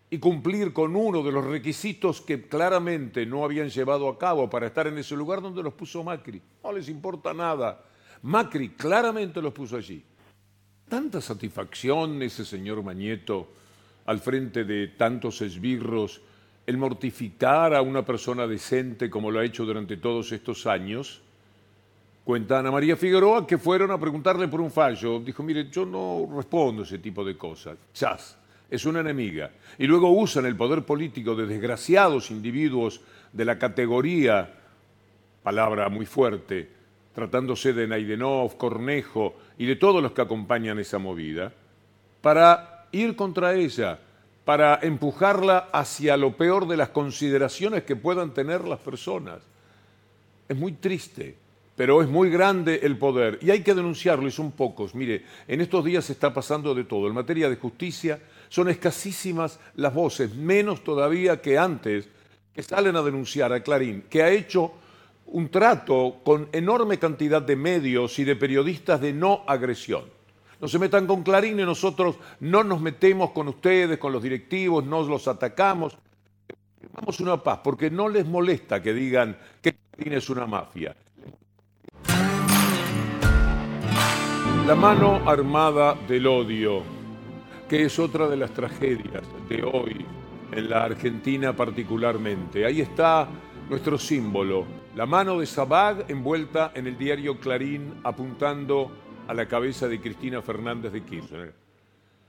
y 0.10 0.18
cumplir 0.18 0.74
con 0.74 0.96
uno 0.96 1.22
de 1.22 1.32
los 1.32 1.46
requisitos 1.46 2.22
que 2.22 2.48
claramente 2.48 3.26
no 3.26 3.44
habían 3.44 3.70
llevado 3.70 4.10
a 4.10 4.18
cabo 4.18 4.50
para 4.50 4.68
estar 4.68 4.88
en 4.88 4.98
ese 4.98 5.16
lugar 5.16 5.42
donde 5.42 5.62
los 5.62 5.74
puso 5.74 6.04
Macri. 6.04 6.42
No 6.64 6.72
les 6.72 6.90
importa 6.90 7.34
nada. 7.34 7.84
Macri 8.24 8.70
claramente 8.70 9.42
los 9.42 9.54
puso 9.54 9.78
allí. 9.78 10.04
Tanta 10.88 11.22
satisfacción 11.22 12.22
ese 12.24 12.44
señor 12.44 12.84
Mañeto 12.84 13.50
al 14.08 14.20
frente 14.20 14.64
de 14.64 14.88
tantos 14.88 15.40
esbirros, 15.42 16.22
el 16.66 16.78
mortificar 16.78 17.76
a 17.76 17.84
una 17.84 18.04
persona 18.04 18.48
decente 18.48 19.08
como 19.08 19.30
lo 19.30 19.40
ha 19.40 19.46
hecho 19.46 19.66
durante 19.66 19.98
todos 19.98 20.32
estos 20.32 20.66
años. 20.66 21.22
Cuenta 22.24 22.60
Ana 22.60 22.72
María 22.72 22.96
Figueroa 22.96 23.48
que 23.48 23.58
fueron 23.58 23.92
a 23.92 24.00
preguntarle 24.00 24.48
por 24.48 24.62
un 24.62 24.72
fallo. 24.72 25.20
Dijo, 25.20 25.42
mire, 25.42 25.70
yo 25.70 25.86
no 25.86 26.28
respondo 26.36 26.84
ese 26.84 27.00
tipo 27.00 27.24
de 27.24 27.36
cosas. 27.36 27.78
Chas, 27.94 28.38
es 28.70 28.86
una 28.86 29.00
enemiga. 29.00 29.52
Y 29.78 29.88
luego 29.88 30.12
usan 30.12 30.46
el 30.46 30.56
poder 30.56 30.84
político 30.84 31.36
de 31.36 31.48
desgraciados 31.48 32.30
individuos 32.30 33.02
de 33.34 33.46
la 33.46 33.58
categoría, 33.58 34.54
palabra 35.42 35.90
muy 35.90 36.06
fuerte, 36.06 36.70
tratándose 37.14 37.74
de 37.74 37.88
Naidenov, 37.88 38.58
Cornejo 38.58 39.36
y 39.58 39.66
de 39.66 39.76
todos 39.76 40.02
los 40.02 40.12
que 40.12 40.22
acompañan 40.22 40.80
esa 40.80 41.00
movida, 41.00 41.52
para 42.22 42.86
ir 42.92 43.16
contra 43.16 43.56
ella, 43.56 44.00
para 44.46 44.80
empujarla 44.82 45.70
hacia 45.72 46.18
lo 46.18 46.36
peor 46.36 46.68
de 46.68 46.78
las 46.78 46.90
consideraciones 46.90 47.84
que 47.84 47.96
puedan 47.96 48.34
tener 48.34 48.64
las 48.66 48.80
personas. 48.80 49.42
Es 50.48 50.58
muy 50.58 50.74
triste 50.74 51.36
pero 51.80 52.02
es 52.02 52.10
muy 52.10 52.30
grande 52.30 52.82
el 52.84 52.98
poder 52.98 53.40
y 53.42 53.52
hay 53.52 53.64
que 53.64 53.74
denunciarlo 53.74 54.28
y 54.28 54.32
son 54.32 54.52
pocos. 54.52 54.94
Mire, 54.94 55.24
en 55.48 55.62
estos 55.62 55.86
días 55.86 56.04
se 56.04 56.12
está 56.12 56.34
pasando 56.34 56.76
de 56.76 56.84
todo. 56.84 57.08
En 57.08 57.14
materia 57.14 57.50
de 57.50 57.56
justicia 57.56 58.20
son 58.50 58.68
escasísimas 58.68 59.62
las 59.76 59.94
voces, 59.94 60.36
menos 60.36 60.84
todavía 60.84 61.42
que 61.42 61.58
antes, 61.58 62.10
que 62.54 62.64
salen 62.64 62.98
a 62.98 63.02
denunciar 63.02 63.54
a 63.54 63.64
Clarín, 63.64 64.04
que 64.10 64.22
ha 64.22 64.30
hecho 64.30 64.74
un 65.28 65.48
trato 65.48 66.18
con 66.22 66.50
enorme 66.52 67.00
cantidad 67.00 67.42
de 67.42 67.56
medios 67.56 68.20
y 68.20 68.26
de 68.26 68.36
periodistas 68.36 69.00
de 69.00 69.14
no 69.14 69.46
agresión. 69.48 70.04
No 70.60 70.68
se 70.68 70.80
metan 70.80 71.08
con 71.08 71.24
Clarín 71.24 71.62
y 71.62 71.64
nosotros 71.64 72.18
no 72.42 72.62
nos 72.66 72.82
metemos 72.82 73.32
con 73.32 73.48
ustedes, 73.48 73.98
con 73.98 74.12
los 74.12 74.22
directivos, 74.22 74.84
no 74.84 75.02
los 75.04 75.30
atacamos. 75.30 75.98
Vamos 76.92 77.22
una 77.22 77.42
paz, 77.42 77.62
porque 77.64 77.90
no 77.90 78.10
les 78.10 78.26
molesta 78.26 78.84
que 78.84 78.94
digan 78.94 79.38
que 79.62 79.78
Clarín 79.96 80.18
es 80.18 80.30
una 80.30 80.46
mafia. 80.46 80.94
La 84.66 84.76
mano 84.76 85.30
armada 85.30 85.96
del 86.08 86.28
odio, 86.28 86.84
que 87.68 87.86
es 87.86 87.98
otra 87.98 88.28
de 88.28 88.38
las 88.38 88.52
tragedias 88.52 89.24
de 89.48 89.64
hoy 89.64 90.06
en 90.52 90.70
la 90.70 90.84
Argentina 90.84 91.56
particularmente. 91.56 92.66
Ahí 92.66 92.82
está 92.82 93.28
nuestro 93.70 93.98
símbolo, 93.98 94.66
la 94.96 95.06
mano 95.06 95.40
de 95.40 95.46
Sabag 95.46 96.06
envuelta 96.08 96.72
en 96.76 96.88
el 96.88 96.98
diario 96.98 97.40
Clarín 97.40 97.96
apuntando 98.04 98.92
a 99.28 99.34
la 99.34 99.48
cabeza 99.48 99.88
de 99.88 100.02
Cristina 100.02 100.42
Fernández 100.42 100.92
de 100.92 101.04
Kirchner. 101.04 101.54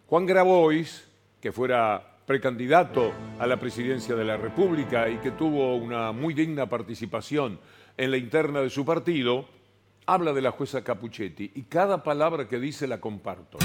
Juan 0.06 0.26
Grabois, 0.26 1.08
que 1.40 1.52
fuera 1.52 2.18
precandidato 2.26 3.12
a 3.38 3.46
la 3.46 3.58
presidencia 3.58 4.14
de 4.14 4.24
la 4.24 4.36
República 4.36 5.08
y 5.08 5.16
que 5.16 5.32
tuvo 5.32 5.74
una 5.76 6.12
muy 6.12 6.32
digna 6.34 6.68
participación 6.68 7.58
en 7.96 8.10
la 8.10 8.16
interna 8.18 8.60
de 8.60 8.70
su 8.70 8.84
partido, 8.84 9.46
habla 10.12 10.32
de 10.32 10.42
la 10.42 10.50
jueza 10.50 10.82
Capuchetti 10.82 11.52
y 11.54 11.62
cada 11.62 12.02
palabra 12.02 12.48
que 12.48 12.58
dice 12.58 12.88
la 12.88 13.00
comparto. 13.00 13.58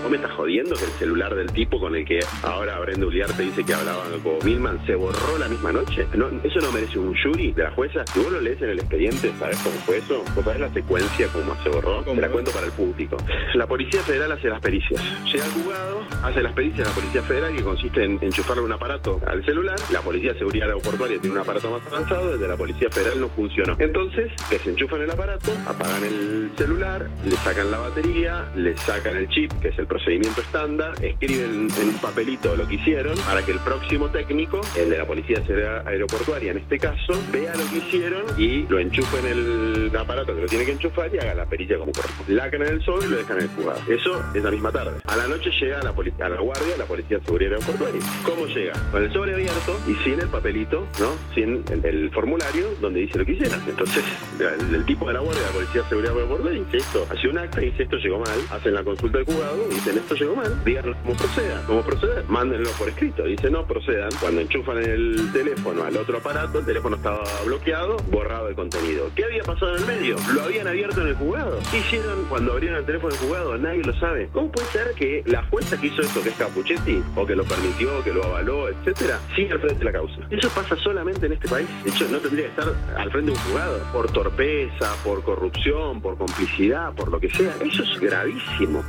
¿Vos 0.00 0.10
me 0.10 0.16
estás 0.16 0.32
jodiendo 0.32 0.74
que 0.74 0.84
el 0.84 0.90
celular 0.92 1.34
del 1.34 1.52
tipo 1.52 1.78
con 1.78 1.94
el 1.94 2.04
que 2.04 2.20
ahora 2.42 2.78
Brenda 2.80 3.02
te 3.36 3.42
dice 3.42 3.62
que 3.62 3.74
hablaba 3.74 4.04
como 4.22 4.38
Milman 4.40 4.84
se 4.86 4.94
borró 4.94 5.38
la 5.38 5.48
misma 5.48 5.70
noche? 5.70 6.06
No, 6.14 6.28
¿Eso 6.42 6.60
no 6.60 6.72
merece 6.72 6.98
un 6.98 7.14
jury 7.14 7.52
de 7.52 7.64
la 7.64 7.70
jueza? 7.72 8.04
Si 8.06 8.20
vos 8.20 8.32
lo 8.32 8.40
lees 8.40 8.60
en 8.62 8.70
el 8.70 8.78
expediente, 8.78 9.30
¿sabes 9.38 9.58
cómo 9.58 9.76
fue 9.80 9.98
eso? 9.98 10.24
¿Vos 10.34 10.44
sabés 10.44 10.60
la 10.60 10.72
secuencia 10.72 11.28
cómo 11.28 11.54
se 11.62 11.68
borró? 11.68 12.02
Te 12.02 12.16
la 12.16 12.28
cuento 12.28 12.50
para 12.52 12.66
el 12.66 12.72
público. 12.72 13.16
La 13.54 13.66
Policía 13.66 14.02
Federal 14.02 14.32
hace 14.32 14.48
las 14.48 14.60
pericias. 14.60 15.00
Llega 15.30 15.44
al 15.44 15.50
juzgado, 15.50 16.00
hace 16.22 16.42
las 16.42 16.52
pericias 16.52 16.88
la 16.88 16.94
Policía 16.94 17.22
Federal 17.22 17.54
que 17.54 17.62
consiste 17.62 18.04
en 18.04 18.18
enchufarle 18.22 18.62
un 18.62 18.72
aparato 18.72 19.20
al 19.26 19.44
celular. 19.44 19.76
La 19.90 20.00
Policía 20.00 20.32
de 20.32 20.38
Seguridad 20.38 20.68
Aeroportuaria 20.68 21.20
tiene 21.20 21.36
un 21.36 21.42
aparato 21.42 21.70
más 21.70 21.86
avanzado, 21.86 22.34
el 22.34 22.40
de 22.40 22.48
la 22.48 22.56
Policía 22.56 22.88
Federal 22.90 23.20
no 23.20 23.28
funcionó. 23.28 23.76
Entonces, 23.78 24.32
desenchufan 24.50 25.02
el 25.02 25.10
aparato, 25.10 25.52
apagan 25.66 26.02
el 26.04 26.50
celular, 26.56 27.08
le 27.24 27.36
sacan 27.36 27.70
la 27.70 27.78
batería, 27.78 28.50
le 28.56 28.76
sacan 28.76 29.16
el 29.16 29.28
chip, 29.28 29.52
que 29.60 29.68
es 29.68 29.78
el 29.82 29.88
procedimiento 29.88 30.40
estándar, 30.40 30.94
escriben 31.04 31.68
en 31.80 31.88
un 31.88 31.98
papelito 32.00 32.56
lo 32.56 32.66
que 32.66 32.76
hicieron 32.76 33.16
para 33.18 33.44
que 33.44 33.52
el 33.52 33.58
próximo 33.58 34.08
técnico, 34.10 34.60
el 34.76 34.90
de 34.90 34.98
la 34.98 35.06
Policía 35.06 35.42
Aeroportuaria 35.84 36.52
en 36.52 36.58
este 36.58 36.78
caso, 36.78 37.14
vea 37.32 37.52
lo 37.54 37.68
que 37.70 37.78
hicieron 37.78 38.22
y 38.38 38.62
lo 38.68 38.78
enchufe 38.78 39.18
en 39.18 39.26
el 39.26 39.96
aparato 39.96 40.34
que 40.34 40.42
lo 40.42 40.46
tiene 40.46 40.64
que 40.64 40.72
enchufar 40.72 41.12
y 41.14 41.18
haga 41.18 41.34
la 41.34 41.46
perilla 41.46 41.78
como 41.78 41.92
corresponde. 41.92 42.32
Lacan 42.32 42.62
en 42.62 42.68
el 42.68 42.84
sol 42.84 43.00
y 43.04 43.08
lo 43.08 43.16
dejan 43.16 43.38
en 43.38 43.42
el 43.42 43.48
juzgado. 43.50 43.80
Eso 43.88 44.22
es 44.34 44.42
la 44.42 44.50
misma 44.50 44.70
tarde. 44.70 45.00
A 45.06 45.16
la 45.16 45.26
noche 45.26 45.50
llega 45.60 45.80
a 45.80 45.82
la, 45.82 45.90
a 45.90 46.28
la 46.28 46.40
guardia, 46.40 46.76
la 46.78 46.84
Policía 46.84 47.18
de 47.18 47.24
Seguridad 47.24 47.52
Aeroportuaria. 47.54 48.00
¿Cómo 48.24 48.46
llega? 48.46 48.72
Con 48.90 49.02
el 49.02 49.12
sobre 49.12 49.34
abierto 49.34 49.80
y 49.88 49.94
sin 50.04 50.20
el 50.20 50.28
papelito, 50.28 50.86
¿no? 51.00 51.12
Sin 51.34 51.64
el, 51.82 52.10
formulario 52.12 52.68
donde 52.80 53.00
dice 53.00 53.18
lo 53.18 53.24
que 53.24 53.32
hicieron. 53.32 53.60
Entonces, 53.68 54.04
el, 54.38 54.84
tipo 54.84 55.06
de 55.06 55.14
la 55.14 55.20
guardia 55.20 55.42
la 55.42 55.52
Policía 55.52 55.82
de 55.82 55.88
Seguridad 55.88 56.14
Aeroportuaria 56.14 56.62
dice 56.62 56.76
esto, 56.76 57.06
hace 57.10 57.28
un 57.28 57.38
acta 57.38 57.62
y 57.62 57.70
dice 57.70 57.82
esto 57.84 57.96
llegó 57.96 58.18
mal, 58.18 58.38
hacen 58.50 58.74
la 58.74 58.84
consulta 58.84 59.18
del 59.18 59.26
juzgado 59.26 59.66
dicen 59.74 59.98
esto 59.98 60.14
llegó 60.14 60.36
mal, 60.36 60.64
díganos 60.64 60.96
cómo 61.02 61.16
proceda, 61.16 61.62
cómo 61.66 61.82
proceder, 61.82 62.24
mándenlo 62.28 62.70
por 62.72 62.88
escrito. 62.88 63.24
Dice 63.24 63.50
no 63.50 63.66
procedan. 63.66 64.10
Cuando 64.20 64.40
enchufan 64.40 64.78
el 64.78 65.30
teléfono 65.32 65.84
al 65.84 65.96
otro 65.96 66.18
aparato, 66.18 66.58
el 66.60 66.64
teléfono 66.64 66.96
estaba 66.96 67.22
bloqueado, 67.44 67.96
borrado 68.10 68.48
el 68.48 68.54
contenido. 68.54 69.10
¿Qué 69.14 69.24
había 69.24 69.42
pasado 69.42 69.76
en 69.76 69.82
el 69.82 69.86
medio? 69.86 70.16
Lo 70.34 70.42
habían 70.42 70.66
abierto 70.66 71.00
en 71.02 71.08
el 71.08 71.14
juzgado. 71.14 71.58
¿Qué 71.70 71.78
hicieron 71.78 72.24
cuando 72.28 72.52
abrieron 72.52 72.78
el 72.78 72.86
teléfono 72.86 73.14
del 73.14 73.20
juzgado? 73.20 73.58
Nadie 73.58 73.82
lo 73.82 73.94
sabe. 73.98 74.28
¿Cómo 74.32 74.50
puede 74.50 74.66
ser 74.68 74.94
que 74.94 75.22
la 75.26 75.42
jueza 75.44 75.80
que 75.80 75.88
hizo 75.88 76.02
esto, 76.02 76.22
que 76.22 76.30
es 76.30 76.36
Capuchetti, 76.36 77.02
o 77.16 77.26
que 77.26 77.36
lo 77.36 77.44
permitió, 77.44 78.02
que 78.02 78.12
lo 78.12 78.24
avaló, 78.24 78.68
etcétera, 78.68 79.20
siga 79.34 79.54
al 79.54 79.60
frente 79.60 79.78
de 79.78 79.84
la 79.84 79.92
causa? 79.92 80.20
Eso 80.30 80.48
pasa 80.50 80.76
solamente 80.76 81.26
en 81.26 81.32
este 81.32 81.48
país. 81.48 81.68
De 81.84 81.90
hecho, 81.90 82.08
no 82.08 82.18
tendría 82.18 82.44
que 82.46 82.50
estar 82.50 82.74
al 82.96 83.10
frente 83.10 83.30
de 83.30 83.36
un 83.36 83.44
juzgado 83.44 83.78
por 83.92 84.10
torpeza, 84.12 84.94
por 85.04 85.22
corrupción, 85.22 86.00
por 86.00 86.16
complicidad, 86.16 86.92
por 86.94 87.10
lo 87.10 87.20
que 87.20 87.30
sea. 87.30 87.54
Eso 87.60 87.82
es 87.82 88.00
gravísimo. 88.00 88.84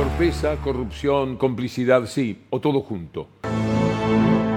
Torpeza, 0.00 0.56
corrupción, 0.56 1.36
complicidad, 1.36 2.06
sí, 2.06 2.44
o 2.48 2.58
todo 2.58 2.80
junto. 2.80 3.28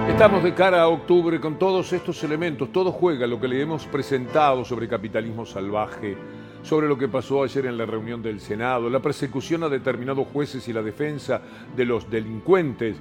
Estamos 0.07 0.41
de 0.41 0.53
cara 0.53 0.83
a 0.83 0.87
octubre 0.87 1.41
con 1.41 1.59
todos 1.59 1.91
estos 1.91 2.23
elementos, 2.23 2.71
todo 2.71 2.93
juega 2.93 3.27
lo 3.27 3.41
que 3.41 3.49
le 3.49 3.61
hemos 3.61 3.85
presentado 3.85 4.63
sobre 4.63 4.87
capitalismo 4.87 5.45
salvaje, 5.45 6.15
sobre 6.61 6.87
lo 6.87 6.97
que 6.97 7.09
pasó 7.09 7.43
ayer 7.43 7.65
en 7.65 7.77
la 7.77 7.85
reunión 7.85 8.23
del 8.23 8.39
Senado, 8.39 8.89
la 8.89 9.01
persecución 9.01 9.63
a 9.63 9.67
determinados 9.67 10.27
jueces 10.31 10.65
y 10.69 10.71
la 10.71 10.81
defensa 10.81 11.41
de 11.75 11.83
los 11.83 12.09
delincuentes 12.09 12.95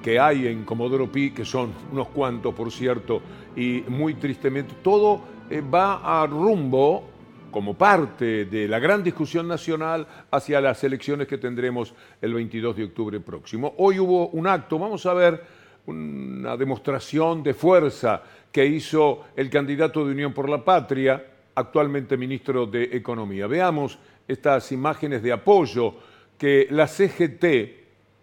que 0.00 0.20
hay 0.20 0.46
en 0.46 0.62
Comodoro 0.62 1.10
Pi, 1.10 1.32
que 1.32 1.44
son 1.44 1.72
unos 1.90 2.06
cuantos, 2.10 2.54
por 2.54 2.70
cierto, 2.70 3.20
y 3.56 3.82
muy 3.88 4.14
tristemente, 4.14 4.74
todo 4.80 5.22
eh, 5.50 5.60
va 5.60 6.22
a 6.22 6.24
rumbo 6.28 7.02
como 7.50 7.74
parte 7.74 8.44
de 8.44 8.68
la 8.68 8.78
gran 8.78 9.02
discusión 9.02 9.48
nacional 9.48 10.06
hacia 10.30 10.60
las 10.60 10.82
elecciones 10.84 11.26
que 11.26 11.38
tendremos 11.38 11.94
el 12.20 12.34
22 12.34 12.76
de 12.76 12.84
octubre 12.84 13.20
próximo. 13.20 13.74
Hoy 13.78 13.98
hubo 13.98 14.28
un 14.28 14.46
acto, 14.46 14.78
vamos 14.78 15.04
a 15.06 15.14
ver 15.14 15.42
una 15.86 16.56
demostración 16.56 17.42
de 17.42 17.54
fuerza 17.54 18.22
que 18.52 18.64
hizo 18.66 19.24
el 19.36 19.50
candidato 19.50 20.04
de 20.04 20.12
Unión 20.12 20.32
por 20.32 20.48
la 20.48 20.64
Patria, 20.64 21.24
actualmente 21.54 22.16
ministro 22.16 22.66
de 22.66 22.84
Economía. 22.84 23.46
Veamos 23.46 23.98
estas 24.26 24.70
imágenes 24.72 25.22
de 25.22 25.32
apoyo 25.32 25.94
que 26.38 26.68
la 26.70 26.86
CGT 26.86 27.44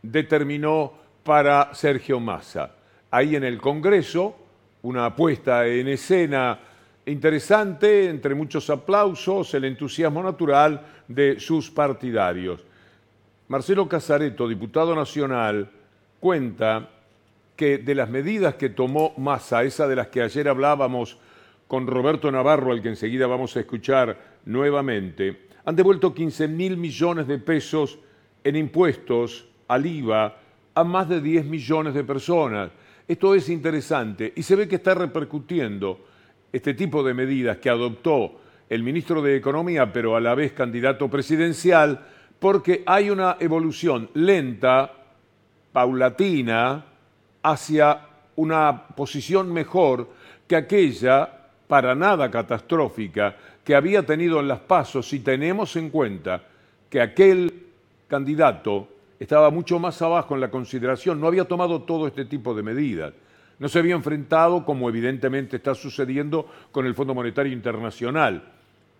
determinó 0.02 0.94
para 1.24 1.74
Sergio 1.74 2.20
Massa. 2.20 2.76
Ahí 3.12 3.36
en 3.36 3.44
el 3.44 3.60
Congreso, 3.60 4.36
una 4.84 5.16
puesta 5.16 5.68
en 5.68 5.88
escena 5.88 6.60
interesante, 7.12 8.10
entre 8.10 8.36
muchos 8.36 8.70
aplausos, 8.70 9.54
el 9.54 9.66
entusiasmo 9.66 10.22
natural 10.22 10.86
de 11.08 11.40
sus 11.40 11.72
partidarios. 11.72 12.64
Marcelo 13.48 13.88
Casareto, 13.88 14.48
diputado 14.48 14.94
nacional, 14.94 15.70
cuenta 16.20 16.90
que 17.56 17.78
de 17.78 17.96
las 17.96 18.10
medidas 18.10 18.56
que 18.56 18.70
tomó 18.70 19.14
Massa, 19.18 19.64
esa 19.64 19.88
de 19.88 19.96
las 19.96 20.08
que 20.08 20.22
ayer 20.22 20.50
hablábamos 20.50 21.18
con 21.68 21.88
Roberto 21.88 22.32
Navarro, 22.32 22.72
al 22.72 22.82
que 22.82 22.90
enseguida 22.90 23.26
vamos 23.26 23.56
a 23.56 23.62
escuchar 23.62 24.18
nuevamente, 24.46 25.48
han 25.66 25.76
devuelto 25.76 26.14
15 26.14 26.48
mil 26.48 26.78
millones 26.78 27.28
de 27.28 27.40
pesos 27.40 28.00
en 28.44 28.56
impuestos 28.56 29.48
al 29.68 29.86
IVA 29.86 30.38
a 30.76 30.84
más 30.84 31.10
de 31.10 31.20
10 31.20 31.46
millones 31.46 31.94
de 31.94 32.04
personas. 32.04 32.72
Esto 33.08 33.34
es 33.34 33.50
interesante 33.50 34.32
y 34.36 34.44
se 34.44 34.56
ve 34.56 34.68
que 34.68 34.76
está 34.76 34.94
repercutiendo 34.94 36.00
este 36.58 36.74
tipo 36.74 37.04
de 37.04 37.14
medidas 37.14 37.58
que 37.58 37.70
adoptó 37.70 38.42
el 38.68 38.84
ministro 38.84 39.22
de 39.22 39.36
Economía, 39.36 39.94
pero 39.94 40.16
a 40.16 40.20
la 40.20 40.34
vez 40.36 40.54
candidato 40.54 41.08
presidencial, 41.08 42.06
porque 42.40 42.84
hay 42.86 43.10
una 43.10 43.38
evolución 43.40 44.10
lenta, 44.16 44.92
paulatina, 45.72 46.84
hacia 47.44 48.02
una 48.36 48.88
posición 48.88 49.54
mejor 49.54 50.10
que 50.48 50.56
aquella, 50.56 51.30
para 51.68 51.94
nada 51.94 52.30
catastrófica, 52.32 53.36
que 53.64 53.76
había 53.76 54.04
tenido 54.04 54.40
en 54.40 54.48
las 54.48 54.60
pasos, 54.60 55.08
si 55.08 55.20
tenemos 55.20 55.76
en 55.76 55.90
cuenta 55.90 56.44
que 56.90 57.02
aquel 57.02 57.68
candidato 58.08 58.88
estaba 59.20 59.52
mucho 59.52 59.78
más 59.78 60.02
abajo 60.02 60.34
en 60.34 60.42
la 60.42 60.50
consideración, 60.50 61.22
no 61.22 61.28
había 61.28 61.46
tomado 61.46 61.84
todo 61.84 62.08
este 62.08 62.26
tipo 62.26 62.56
de 62.56 62.64
medidas 62.64 63.14
no 63.60 63.70
se 63.70 63.80
había 63.80 63.96
enfrentado, 63.96 64.66
como 64.66 64.90
evidentemente 64.90 65.58
está 65.58 65.74
sucediendo, 65.76 66.50
con 66.72 66.86
el 66.86 66.96
Fondo 66.96 67.16
Monetario 67.16 67.52
Internacional. 67.52 68.54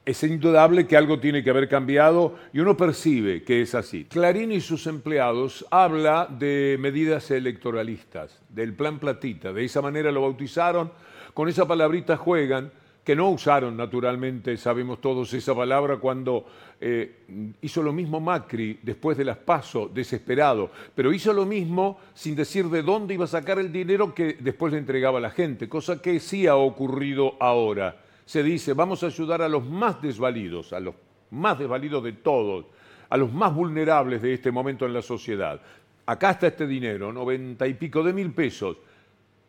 Es 0.06 0.24
indudable 0.24 0.88
que 0.88 0.96
algo 0.96 1.20
tiene 1.20 1.44
que 1.44 1.50
haber 1.50 1.68
cambiado 1.68 2.36
y 2.54 2.60
uno 2.60 2.78
percibe 2.78 3.44
que 3.44 3.62
es 3.62 3.76
así. 3.76 4.06
Clarín 4.06 4.54
y 4.54 4.62
sus 4.62 4.88
empleados 4.88 5.66
habla 5.70 6.28
de 6.28 6.78
medidas 6.80 7.30
electoralistas, 7.30 8.42
del 8.48 8.74
plan 8.74 9.00
platita, 9.00 9.52
de 9.52 9.66
esa 9.66 9.82
manera 9.82 10.12
lo 10.12 10.22
bautizaron, 10.22 10.92
con 11.34 11.50
esa 11.50 11.68
palabrita 11.68 12.16
juegan, 12.16 12.72
que 13.08 13.16
no 13.16 13.30
usaron 13.30 13.78
naturalmente, 13.78 14.58
sabemos 14.58 15.00
todos 15.00 15.34
esa 15.34 15.56
palabra, 15.56 15.96
cuando 15.96 16.46
eh, 16.82 17.56
hizo 17.62 17.82
lo 17.82 17.94
mismo 17.94 18.20
Macri 18.20 18.82
después 18.84 19.18
de 19.18 19.24
las 19.24 19.38
PASO, 19.38 19.88
desesperado, 19.88 20.70
pero 20.94 21.14
hizo 21.14 21.32
lo 21.32 21.46
mismo 21.46 22.02
sin 22.14 22.36
decir 22.36 22.66
de 22.66 22.84
dónde 22.84 23.14
iba 23.14 23.24
a 23.24 23.30
sacar 23.30 23.60
el 23.60 23.72
dinero 23.72 24.14
que 24.14 24.36
después 24.42 24.74
le 24.74 24.80
entregaba 24.80 25.20
a 25.20 25.22
la 25.22 25.30
gente, 25.30 25.70
cosa 25.70 26.02
que 26.02 26.20
sí 26.20 26.48
ha 26.48 26.58
ocurrido 26.58 27.38
ahora. 27.40 27.96
Se 28.26 28.44
dice, 28.44 28.74
vamos 28.74 29.02
a 29.04 29.06
ayudar 29.06 29.42
a 29.42 29.48
los 29.48 29.66
más 29.66 30.02
desvalidos, 30.02 30.74
a 30.74 30.82
los 30.82 30.94
más 31.32 31.58
desvalidos 31.58 32.04
de 32.04 32.12
todos, 32.12 32.66
a 33.08 33.16
los 33.16 33.32
más 33.32 33.56
vulnerables 33.56 34.22
de 34.22 34.34
este 34.34 34.52
momento 34.52 34.86
en 34.86 34.92
la 34.92 35.02
sociedad. 35.02 35.62
Acá 36.06 36.32
está 36.32 36.48
este 36.48 36.68
dinero, 36.68 37.14
noventa 37.14 37.66
y 37.68 37.74
pico 37.76 38.04
de 38.04 38.12
mil 38.12 38.34
pesos, 38.34 38.76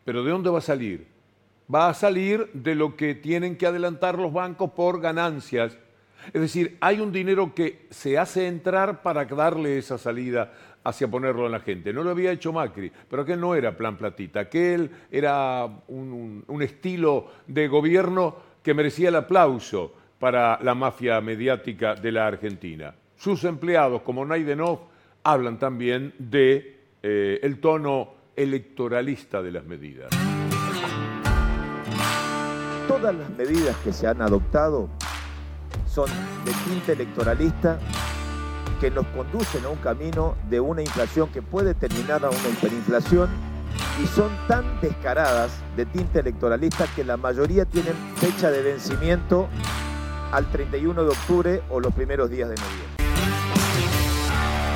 pero 0.04 0.22
¿de 0.22 0.30
dónde 0.30 0.48
va 0.48 0.58
a 0.58 0.60
salir? 0.60 1.17
Va 1.72 1.88
a 1.88 1.94
salir 1.94 2.50
de 2.52 2.74
lo 2.74 2.96
que 2.96 3.14
tienen 3.14 3.56
que 3.56 3.66
adelantar 3.66 4.18
los 4.18 4.32
bancos 4.32 4.70
por 4.70 5.00
ganancias. 5.00 5.78
Es 6.32 6.40
decir, 6.40 6.76
hay 6.80 7.00
un 7.00 7.12
dinero 7.12 7.54
que 7.54 7.86
se 7.90 8.18
hace 8.18 8.46
entrar 8.46 9.02
para 9.02 9.24
darle 9.24 9.78
esa 9.78 9.98
salida 9.98 10.52
hacia 10.84 11.08
ponerlo 11.08 11.46
en 11.46 11.52
la 11.52 11.60
gente. 11.60 11.92
No 11.92 12.02
lo 12.02 12.10
había 12.10 12.32
hecho 12.32 12.52
Macri, 12.52 12.90
pero 13.08 13.22
aquel 13.22 13.40
no 13.40 13.54
era 13.54 13.76
plan 13.76 13.96
platita, 13.96 14.40
aquel 14.40 14.90
era 15.10 15.66
un, 15.88 16.44
estilo 16.60 17.30
de 17.46 17.68
gobierno 17.68 18.36
que 18.62 18.74
merecía 18.74 19.10
el 19.10 19.16
aplauso 19.16 19.94
para 20.18 20.58
la 20.62 20.74
mafia 20.74 21.20
mediática 21.20 21.94
de 21.94 22.12
la 22.12 22.26
Argentina. 22.26 22.94
Sus 23.16 23.44
empleados, 23.44 24.02
como 24.02 24.24
Naidenov, 24.24 24.80
hablan 25.22 25.58
también 25.58 26.14
de 26.18 26.78
eh, 27.02 27.56
tono 27.60 28.14
electoralista 28.36 29.42
de 29.42 29.52
las 29.52 29.64
medidas 29.64 30.37
todas 32.88 33.14
las 33.14 33.28
medidas 33.36 33.76
que 33.84 33.92
se 33.92 34.06
han 34.06 34.22
adoptado 34.22 34.88
son 35.86 36.08
de 36.44 36.52
tinte 36.66 36.92
electoralista 36.92 37.78
que 38.80 38.90
nos 38.90 39.06
conducen 39.08 39.64
a 39.66 39.68
un 39.68 39.76
camino 39.76 40.36
de 40.48 40.58
una 40.58 40.80
inflación 40.80 41.28
que 41.28 41.42
puede 41.42 41.74
terminar 41.74 42.24
a 42.24 42.30
una 42.30 42.48
hiperinflación 42.48 43.28
y 44.02 44.06
son 44.06 44.30
tan 44.48 44.80
descaradas 44.80 45.52
de 45.76 45.84
tinte 45.84 46.20
electoralista 46.20 46.86
que 46.96 47.04
la 47.04 47.18
mayoría 47.18 47.66
tienen 47.66 47.92
fecha 48.16 48.50
de 48.50 48.62
vencimiento 48.62 49.48
al 50.32 50.50
31 50.50 51.04
de 51.04 51.10
octubre 51.10 51.62
o 51.68 51.80
los 51.80 51.92
primeros 51.92 52.30
días 52.30 52.48
de 52.48 52.54
noviembre. 52.54 52.88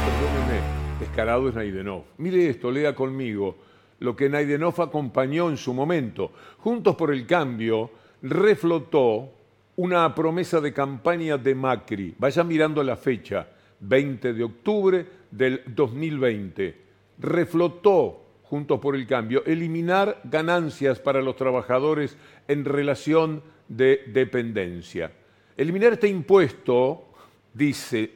Perdóneme, 0.05 0.61
descarado 1.01 1.49
es 1.49 1.55
Naidenov. 1.55 2.03
Mire 2.19 2.51
esto, 2.51 2.71
lea 2.71 2.95
conmigo 2.95 3.57
lo 4.01 4.15
que 4.17 4.29
Naidenov 4.29 4.83
acompañó 4.83 5.49
en 5.49 5.57
su 5.57 5.73
momento. 5.73 6.33
Juntos 6.59 6.95
por 6.97 7.13
el 7.13 7.27
Cambio 7.27 8.02
reflotó 8.23 9.33
una 9.77 10.15
promesa 10.15 10.61
de 10.61 10.73
campaña 10.73 11.37
de 11.37 11.55
Macri. 11.55 12.15
Vaya 12.19 12.45
mirando 12.45 12.83
la 12.83 12.97
fecha, 12.97 13.49
20 13.81 14.33
de 14.33 14.45
octubre 14.45 15.07
del 15.31 15.63
2020. 15.67 16.77
Reflotó, 17.19 18.25
juntos 18.45 18.79
por 18.81 18.95
el 18.95 19.07
cambio, 19.07 19.45
eliminar 19.45 20.21
ganancias 20.25 21.01
para 21.01 21.21
los 21.21 21.37
trabajadores 21.37 22.17
en 22.49 22.65
relación 22.65 23.43
de 23.69 24.05
dependencia. 24.07 25.11
Eliminar 25.57 25.95
este 25.95 26.09
impuesto, 26.09 27.09
dice, 27.53 28.11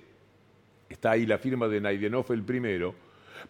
está 0.89 1.13
ahí 1.13 1.27
la 1.27 1.39
firma 1.39 1.69
de 1.69 1.81
Naidenov 1.81 2.33
el 2.33 2.43
primero, 2.43 2.95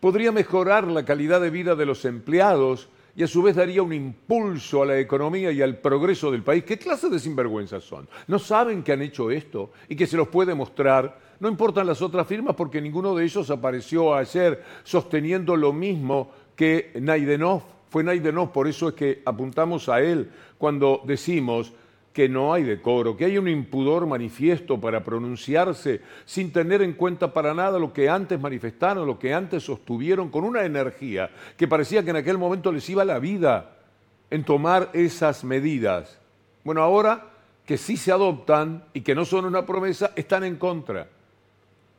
podría 0.00 0.32
mejorar 0.32 0.86
la 0.86 1.04
calidad 1.04 1.40
de 1.40 1.50
vida 1.50 1.74
de 1.74 1.86
los 1.86 2.04
empleados 2.04 2.88
y 3.16 3.22
a 3.22 3.26
su 3.26 3.42
vez 3.42 3.56
daría 3.56 3.82
un 3.82 3.94
impulso 3.94 4.82
a 4.82 4.86
la 4.86 4.98
economía 4.98 5.50
y 5.50 5.62
al 5.62 5.78
progreso 5.78 6.30
del 6.30 6.42
país. 6.42 6.64
¿Qué 6.64 6.78
clase 6.78 7.08
de 7.08 7.18
sinvergüenzas 7.18 7.82
son? 7.82 8.06
¿No 8.26 8.38
saben 8.38 8.82
que 8.82 8.92
han 8.92 9.00
hecho 9.00 9.30
esto 9.30 9.70
y 9.88 9.96
que 9.96 10.06
se 10.06 10.18
los 10.18 10.28
puede 10.28 10.54
mostrar? 10.54 11.18
No 11.40 11.48
importan 11.48 11.86
las 11.86 12.02
otras 12.02 12.26
firmas 12.26 12.54
porque 12.54 12.80
ninguno 12.80 13.14
de 13.14 13.24
ellos 13.24 13.50
apareció 13.50 14.14
ayer 14.14 14.62
sosteniendo 14.84 15.56
lo 15.56 15.72
mismo 15.72 16.30
que 16.54 16.92
Naidenov. 17.00 17.62
Fue 17.88 18.04
Naidenov, 18.04 18.52
por 18.52 18.68
eso 18.68 18.88
es 18.88 18.94
que 18.94 19.22
apuntamos 19.24 19.88
a 19.88 20.00
él 20.00 20.30
cuando 20.58 21.00
decimos 21.06 21.72
que 22.16 22.30
no 22.30 22.54
hay 22.54 22.62
decoro, 22.62 23.14
que 23.14 23.26
hay 23.26 23.36
un 23.36 23.46
impudor 23.46 24.06
manifiesto 24.06 24.80
para 24.80 25.04
pronunciarse 25.04 26.00
sin 26.24 26.50
tener 26.50 26.80
en 26.80 26.94
cuenta 26.94 27.34
para 27.34 27.52
nada 27.52 27.78
lo 27.78 27.92
que 27.92 28.08
antes 28.08 28.40
manifestaron, 28.40 29.06
lo 29.06 29.18
que 29.18 29.34
antes 29.34 29.64
sostuvieron, 29.64 30.30
con 30.30 30.42
una 30.42 30.64
energía 30.64 31.30
que 31.58 31.68
parecía 31.68 32.02
que 32.02 32.08
en 32.08 32.16
aquel 32.16 32.38
momento 32.38 32.72
les 32.72 32.88
iba 32.88 33.04
la 33.04 33.18
vida 33.18 33.76
en 34.30 34.44
tomar 34.44 34.88
esas 34.94 35.44
medidas. 35.44 36.18
Bueno, 36.64 36.80
ahora 36.80 37.22
que 37.66 37.76
sí 37.76 37.98
se 37.98 38.12
adoptan 38.12 38.84
y 38.94 39.02
que 39.02 39.14
no 39.14 39.26
son 39.26 39.44
una 39.44 39.66
promesa, 39.66 40.12
están 40.16 40.44
en 40.44 40.56
contra. 40.56 41.08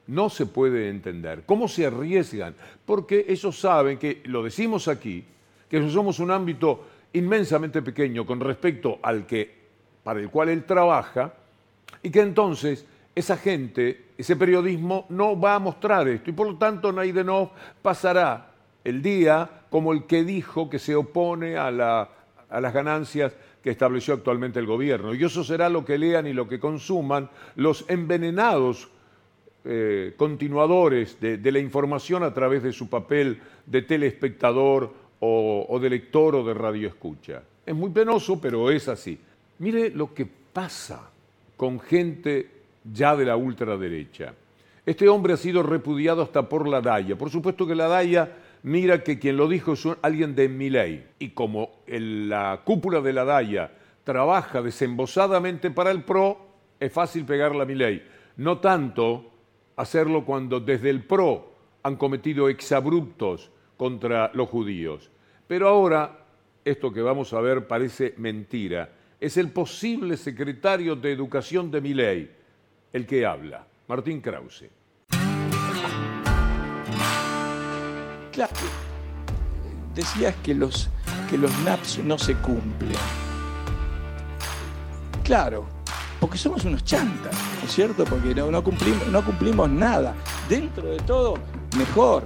No 0.07 0.31
se 0.31 0.47
puede 0.47 0.89
entender. 0.89 1.43
¿Cómo 1.45 1.67
se 1.67 1.85
arriesgan? 1.85 2.55
Porque 2.87 3.23
ellos 3.29 3.59
saben 3.59 3.99
que, 3.99 4.23
lo 4.25 4.41
decimos 4.41 4.87
aquí, 4.87 5.23
que 5.69 5.87
somos 5.91 6.17
un 6.17 6.31
ámbito 6.31 6.85
inmensamente 7.13 7.83
pequeño 7.83 8.25
con 8.25 8.39
respecto 8.39 8.97
al 9.03 9.27
que 9.27 9.56
para 10.07 10.21
el 10.21 10.29
cual 10.29 10.47
él 10.47 10.63
trabaja, 10.63 11.33
y 12.01 12.09
que 12.09 12.21
entonces 12.21 12.85
esa 13.13 13.35
gente, 13.35 14.05
ese 14.17 14.37
periodismo 14.37 15.05
no 15.09 15.37
va 15.37 15.55
a 15.55 15.59
mostrar 15.59 16.07
esto, 16.07 16.29
y 16.29 16.33
por 16.33 16.47
lo 16.47 16.55
tanto 16.55 16.93
Naidenov 16.93 17.49
pasará 17.81 18.51
el 18.85 19.01
día 19.01 19.49
como 19.69 19.91
el 19.91 20.05
que 20.05 20.23
dijo 20.23 20.69
que 20.69 20.79
se 20.79 20.95
opone 20.95 21.57
a, 21.57 21.69
las 21.71 22.73
ganancias 22.73 23.35
que 23.61 23.69
estableció 23.69 24.13
actualmente 24.13 24.59
el 24.59 24.65
gobierno. 24.65 25.13
Y 25.13 25.25
eso 25.25 25.43
será 25.43 25.67
lo 25.67 25.83
que 25.83 25.97
lean 25.97 26.25
y 26.25 26.31
lo 26.31 26.47
que 26.47 26.57
consuman 26.57 27.29
los 27.57 27.83
envenenados 27.89 28.87
eh, 29.65 30.13
continuadores 30.15 31.19
de, 31.19 31.51
la 31.51 31.59
información 31.59 32.23
a 32.23 32.33
través 32.33 32.63
de 32.63 32.71
su 32.71 32.89
papel 32.89 33.41
de 33.65 33.81
telespectador 33.81 34.93
o, 35.19 35.65
o 35.67 35.79
de 35.81 35.89
lector 35.89 36.33
o 36.33 36.45
de 36.45 36.53
radioescucha. 36.53 37.43
Es 37.65 37.75
muy 37.75 37.89
penoso, 37.89 38.39
pero 38.39 38.71
es 38.71 38.87
así. 38.87 39.19
Mire 39.59 39.89
lo 39.89 40.13
que 40.13 40.25
pasa 40.25 41.09
con 41.55 41.79
gente 41.79 42.49
ya 42.83 43.15
de 43.15 43.25
la 43.25 43.35
ultraderecha. 43.35 44.33
Este 44.85 45.09
hombre 45.09 45.33
ha 45.33 45.37
sido 45.37 45.63
repudiado 45.63 46.21
hasta 46.21 46.47
por 46.47 46.67
la 46.67 46.79
Daya. 46.79 47.17
Por 47.17 47.29
supuesto 47.29 47.67
que 47.67 47.75
la 47.75 47.87
Daya 47.87 48.31
mira 48.63 49.03
que 49.03 49.19
quien 49.19 49.35
lo 49.35 49.47
dijo 49.47 49.73
es 49.73 49.85
alguien 50.01 50.35
de 50.35 50.47
Miley. 50.47 51.07
Y 51.19 51.29
como 51.29 51.71
la 51.87 52.61
cúpula 52.63 53.01
de 53.01 53.13
la 53.13 53.25
Daya 53.25 53.71
trabaja 54.03 54.61
desembosadamente 54.61 55.71
para 55.71 55.91
el 55.91 56.03
PRO, 56.03 56.37
es 56.79 56.91
fácil 56.93 57.25
pegarla 57.25 57.63
a 57.63 57.65
Miley. 57.65 58.03
No 58.37 58.59
tanto 58.59 59.31
hacerlo 59.75 60.23
cuando 60.23 60.59
desde 60.59 60.89
el 60.89 61.03
PRO 61.03 61.51
han 61.83 61.95
cometido 61.95 62.47
exabruptos 62.47 63.51
contra 63.75 64.31
los 64.33 64.47
judíos. 64.49 65.09
Pero 65.47 65.67
ahora, 65.67 66.25
esto 66.63 66.93
que 66.93 67.01
vamos 67.01 67.33
a 67.33 67.41
ver 67.41 67.67
parece 67.67 68.13
mentira 68.17 68.89
es 69.19 69.37
el 69.37 69.51
posible 69.51 70.15
secretario 70.17 70.95
de 70.95 71.11
Educación 71.11 71.71
de 71.71 71.81
Miley, 71.81 72.31
el 72.93 73.05
que 73.05 73.25
habla, 73.25 73.65
Martín 73.87 74.21
Krause. 74.21 74.69
Claro, 78.31 78.53
decías 79.95 80.35
que 80.43 80.53
los, 80.53 80.89
que 81.29 81.37
los 81.37 81.51
NAPS 81.59 81.99
no 82.03 82.19
se 82.19 82.35
cumplen. 82.35 82.91
Claro, 85.23 85.67
porque 86.19 86.37
somos 86.37 86.63
unos 86.65 86.83
chantas, 86.83 87.35
¿no 87.59 87.67
es 87.67 87.73
cierto? 87.73 88.05
Porque 88.05 88.35
no, 88.35 88.63
cumplimos, 88.63 89.07
no 89.07 89.25
cumplimos 89.25 89.69
nada. 89.69 90.15
Dentro 90.47 90.89
de 90.89 90.97
todo, 90.99 91.33
mejor. 91.75 92.23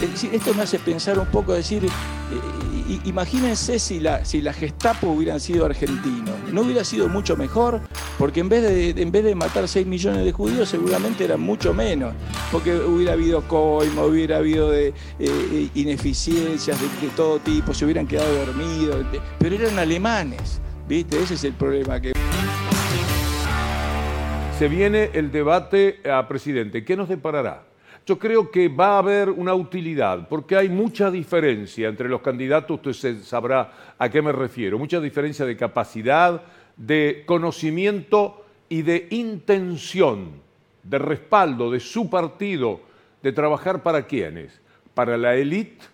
Es 0.00 0.10
decir, 0.10 0.34
esto 0.34 0.54
me 0.54 0.62
hace 0.62 0.78
pensar 0.78 1.18
un 1.18 1.26
poco, 1.26 1.52
decir, 1.52 1.86
eh, 2.30 2.98
imagínense 3.04 3.78
si 3.78 4.00
la, 4.00 4.22
Gestapo 4.52 5.08
hubieran 5.08 5.40
sido 5.40 5.64
argentinos. 5.64 6.34
¿No 6.52 6.62
hubiera 6.62 6.84
sido 6.84 7.08
mucho 7.08 7.36
mejor? 7.36 7.80
Porque 8.18 8.40
en 8.40 8.48
vez 8.48 8.62
de, 8.62 9.02
en 9.02 9.12
vez 9.12 9.24
de 9.24 9.34
matar 9.34 9.68
6 9.68 9.86
millones 9.86 10.24
de 10.24 10.32
judíos, 10.32 10.68
seguramente 10.68 11.24
eran 11.24 11.40
mucho 11.40 11.72
menos. 11.72 12.14
Porque 12.50 12.74
hubiera 12.74 13.12
habido 13.12 13.42
coima, 13.42 14.04
hubiera 14.04 14.38
habido 14.38 14.70
de, 14.70 14.92
eh, 15.18 15.68
ineficiencias 15.74 16.80
de, 16.80 17.08
todo 17.16 17.38
tipo, 17.38 17.74
se 17.74 17.84
hubieran 17.84 18.06
quedado 18.06 18.32
dormidos. 18.46 19.06
Pero 19.38 19.54
eran 19.56 19.78
alemanes, 19.78 20.60
¿viste? 20.88 21.22
Ese 21.22 21.34
es 21.34 21.44
el 21.44 21.52
problema 21.52 22.00
que... 22.00 22.12
Se 24.58 24.68
viene 24.68 25.10
el 25.14 25.32
debate 25.32 26.00
a 26.08 26.28
presidente. 26.28 26.84
¿Qué 26.84 26.94
nos 26.94 27.08
deparará? 27.08 27.69
Yo 28.06 28.18
creo 28.18 28.50
que 28.50 28.68
va 28.68 28.94
a 28.94 28.98
haber 28.98 29.30
una 29.30 29.54
utilidad, 29.54 30.28
porque 30.28 30.56
hay 30.56 30.68
mucha 30.68 31.10
diferencia 31.10 31.88
entre 31.88 32.08
los 32.08 32.22
candidatos, 32.22 32.80
usted 32.84 33.22
sabrá 33.22 33.94
a 33.98 34.08
qué 34.08 34.20
me 34.22 34.32
refiero, 34.32 34.78
mucha 34.78 35.00
diferencia 35.00 35.44
de 35.44 35.56
capacidad, 35.56 36.42
de 36.76 37.22
conocimiento 37.26 38.44
y 38.68 38.82
de 38.82 39.06
intención, 39.10 40.30
de 40.82 40.98
respaldo 40.98 41.70
de 41.70 41.78
su 41.78 42.08
partido, 42.08 42.80
de 43.22 43.32
trabajar 43.32 43.82
para 43.82 44.06
quiénes, 44.06 44.60
para 44.94 45.16
la 45.16 45.36
élite 45.36 45.84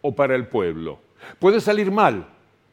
o 0.00 0.14
para 0.14 0.34
el 0.34 0.46
pueblo. 0.46 0.98
Puede 1.38 1.60
salir 1.60 1.90
mal, 1.90 2.26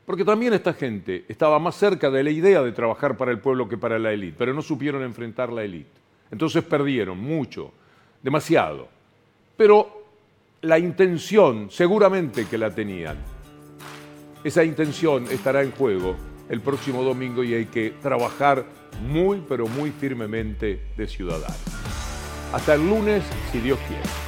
Porque 0.07 0.23
también 0.23 0.53
esta 0.53 0.71
gente 0.71 1.25
estaba 1.27 1.59
más 1.59 1.75
cerca 1.75 2.09
de 2.09 2.23
la 2.23 2.29
idea 2.29 2.61
de 2.61 2.71
trabajar 2.71 3.17
para 3.17 3.29
el 3.29 3.39
pueblo 3.39 3.67
que 3.67 3.77
para 3.77 3.99
la 3.99 4.13
élite, 4.13 4.37
pero 4.37 4.53
no 4.53 4.61
supieron 4.61 5.03
enfrentar 5.03 5.51
la 5.51 5.65
élite. 5.65 5.91
Entonces 6.31 6.63
perdieron 6.63 7.19
mucho, 7.19 7.73
demasiado. 8.27 8.89
Pero 9.55 10.03
la 10.59 10.77
intención 10.77 11.71
seguramente 11.71 12.45
que 12.45 12.57
la 12.57 12.75
tenían. 12.75 13.15
Esa 14.43 14.65
intención 14.65 15.27
estará 15.31 15.63
en 15.63 15.71
juego 15.71 16.17
el 16.49 16.59
próximo 16.59 17.03
domingo 17.03 17.41
y 17.41 17.53
hay 17.53 17.65
que 17.67 17.91
trabajar 18.01 18.65
muy, 19.01 19.41
pero 19.47 19.67
muy 19.67 19.91
firmemente 19.91 20.81
de 20.97 21.07
ciudadanos. 21.07 21.55
Hasta 22.51 22.73
el 22.73 22.85
lunes, 22.85 23.23
si 23.53 23.59
Dios 23.59 23.79
quiere. 23.87 24.26